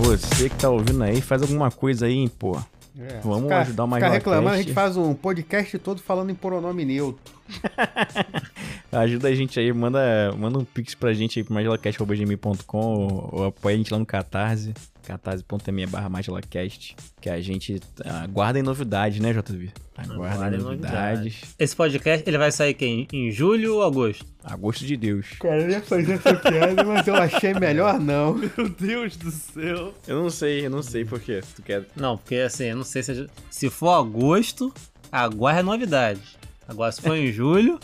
Você 0.04 0.48
que 0.50 0.56
tá 0.56 0.68
ouvindo 0.68 1.02
aí, 1.02 1.20
faz 1.20 1.42
alguma 1.42 1.70
coisa 1.70 2.06
aí, 2.06 2.14
hein, 2.14 2.28
pô. 2.38 2.56
É. 2.98 3.18
Vamos 3.24 3.42
Ficar- 3.44 3.60
ajudar 3.62 3.84
o 3.84 3.86
Ficar 3.86 3.86
Magela 3.86 4.12
reclamando, 4.14 4.48
a 4.54 4.56
gente 4.58 4.72
faz 4.72 4.96
um 4.96 5.14
podcast 5.14 5.78
todo 5.78 6.00
falando 6.00 6.30
em 6.30 6.34
pronome 6.34 6.84
neutro. 6.84 7.34
Ajuda 8.92 9.28
a 9.28 9.34
gente 9.34 9.58
aí, 9.58 9.72
manda, 9.72 10.32
manda 10.38 10.58
um 10.58 10.64
pix 10.64 10.94
pra 10.94 11.12
gente 11.12 11.38
aí 11.40 11.44
pro 11.44 11.54
magelacast.gmail.com 11.54 12.78
ou, 12.78 13.28
ou 13.32 13.44
apoia 13.46 13.74
a 13.74 13.78
gente 13.78 13.92
lá 13.92 13.98
no 13.98 14.06
Catarse, 14.06 14.72
catarse.me 15.04 15.86
barra 15.86 16.08
magelacast, 16.08 16.96
que 17.20 17.28
a 17.28 17.40
gente 17.40 17.80
aguarda 18.24 18.58
em 18.58 18.62
novidades, 18.62 19.20
né, 19.20 19.32
JV? 19.32 19.70
Aguarda 19.96 20.34
Aguardem 20.34 20.60
em 20.60 20.62
novidades. 20.62 21.54
Esse 21.58 21.76
podcast, 21.76 22.28
ele 22.28 22.38
vai 22.38 22.50
sair 22.50 22.74
quem? 22.74 23.06
Em 23.12 23.30
julho 23.30 23.76
ou 23.76 23.84
agosto? 23.84 24.26
Agosto 24.42 24.84
de 24.84 24.96
Deus. 24.96 25.28
Cara, 25.40 25.62
eu 25.62 25.70
ia 25.70 25.80
fazer 25.80 26.14
essa 26.14 26.34
piada, 26.34 26.82
mas 26.82 27.06
eu 27.06 27.14
achei 27.14 27.54
melhor 27.54 28.00
não. 28.00 28.34
Meu 28.56 28.68
Deus 28.68 29.16
do 29.16 29.30
céu. 29.30 29.94
Eu 30.06 30.22
não 30.22 30.30
sei, 30.30 30.66
eu 30.66 30.70
não 30.70 30.82
sei 30.82 31.04
por 31.04 31.20
quê. 31.20 31.40
Tu 31.54 31.62
quer... 31.62 31.86
Não, 31.94 32.16
porque 32.16 32.36
assim, 32.36 32.64
eu 32.64 32.76
não 32.76 32.84
sei 32.84 33.02
se... 33.02 33.28
Se 33.50 33.70
for 33.70 33.90
agosto, 33.90 34.72
aguarde 35.12 35.62
novidades. 35.62 36.36
Agora, 36.66 36.90
se 36.90 37.00
for 37.00 37.16
em 37.16 37.30
julho, 37.30 37.78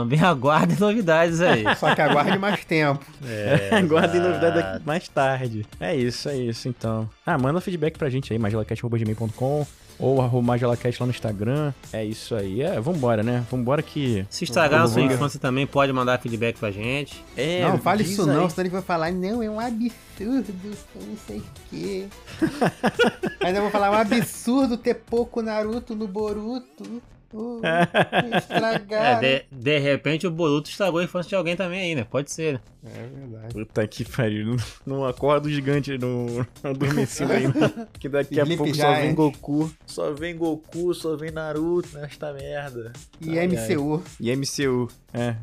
também 0.00 0.20
aguarde 0.22 0.78
novidades 0.80 1.40
aí. 1.40 1.64
Só 1.76 1.94
que 1.94 2.00
aguarde 2.00 2.38
mais 2.38 2.64
tempo. 2.64 3.04
É, 3.24 3.70
Aguardem 3.76 4.20
novidade 4.20 4.58
exato. 4.58 4.82
mais 4.84 5.08
tarde. 5.08 5.66
É 5.80 5.94
isso, 5.94 6.28
é 6.28 6.36
isso, 6.36 6.68
então. 6.68 7.08
Ah, 7.24 7.38
manda 7.38 7.60
feedback 7.60 7.96
pra 7.98 8.10
gente 8.10 8.32
aí, 8.32 8.38
magelacast.gmail.com. 8.38 9.66
ou 9.98 10.20
arroba 10.20 10.46
MagelaCast 10.48 11.00
lá 11.02 11.06
no 11.06 11.10
Instagram. 11.10 11.72
É 11.92 12.04
isso 12.04 12.34
aí. 12.34 12.60
É, 12.62 12.78
vambora, 12.80 13.22
né? 13.22 13.42
Vambora 13.50 13.82
que. 13.82 14.26
Se 14.28 14.44
estragar 14.44 14.82
a 14.82 14.86
sua 14.88 15.00
infância 15.02 15.40
também, 15.40 15.66
pode 15.66 15.90
mandar 15.92 16.18
feedback 16.20 16.58
pra 16.58 16.70
gente. 16.70 17.24
É, 17.36 17.62
não, 17.62 17.78
fale 17.78 18.02
isso 18.02 18.22
aí. 18.22 18.28
não, 18.28 18.48
senão 18.50 18.62
ele 18.64 18.70
vai 18.72 18.82
falar, 18.82 19.10
não, 19.10 19.42
é 19.42 19.48
um 19.48 19.58
absurdo, 19.58 20.54
não 20.94 21.16
sei 21.26 21.38
o 21.38 21.44
quê. 21.70 22.06
Mas 23.40 23.56
eu 23.56 23.62
vou 23.62 23.70
falar, 23.70 23.86
é 23.86 23.90
um 23.90 23.94
absurdo 23.94 24.76
ter 24.76 24.94
pouco 24.94 25.40
Naruto 25.40 25.94
no 25.94 26.06
Boruto. 26.06 27.02
Uh, 27.32 27.60
é, 28.90 29.20
de, 29.20 29.44
de 29.50 29.78
repente 29.78 30.26
o 30.26 30.30
Boruto 30.30 30.70
estragou 30.70 31.00
a 31.00 31.04
infância 31.04 31.28
de 31.30 31.34
alguém 31.34 31.56
também 31.56 31.80
aí, 31.80 31.94
né? 31.94 32.04
Pode 32.04 32.30
ser. 32.30 32.54
Né? 32.54 32.60
É 32.84 33.18
verdade. 33.18 33.54
Puta 33.54 33.86
que 33.86 34.04
pariu. 34.04 34.46
Não, 34.46 34.56
não 34.86 35.04
acorda 35.04 35.48
o 35.48 35.50
gigante 35.50 35.98
no 35.98 36.46
adormecido 36.62 37.32
ainda. 37.32 37.88
Que 37.98 38.08
daqui 38.08 38.40
a 38.40 38.46
pouco 38.46 38.74
só 38.74 38.94
vem 38.94 39.14
Goku. 39.14 39.72
Só 39.86 40.12
vem 40.12 40.36
Goku, 40.36 40.94
só 40.94 41.16
vem 41.16 41.30
Naruto 41.30 41.98
nesta 41.98 42.32
merda. 42.32 42.92
E 43.20 43.38
ai, 43.38 43.48
MCU. 43.48 44.02
Ai. 44.04 44.12
E 44.20 44.36
MCU, 44.36 44.88
é. 45.12 45.36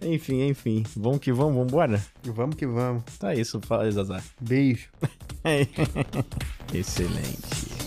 enfim, 0.00 0.42
enfim. 0.48 0.84
Vamos 0.96 1.18
que 1.18 1.32
vamos, 1.32 1.54
vambora? 1.54 2.02
Vamos 2.24 2.56
que 2.56 2.66
vamos. 2.66 3.04
Tá 3.18 3.34
isso, 3.34 3.60
fala, 3.60 3.90
Zazar. 3.90 4.24
Beijo. 4.40 4.88
Excelente. 6.72 7.81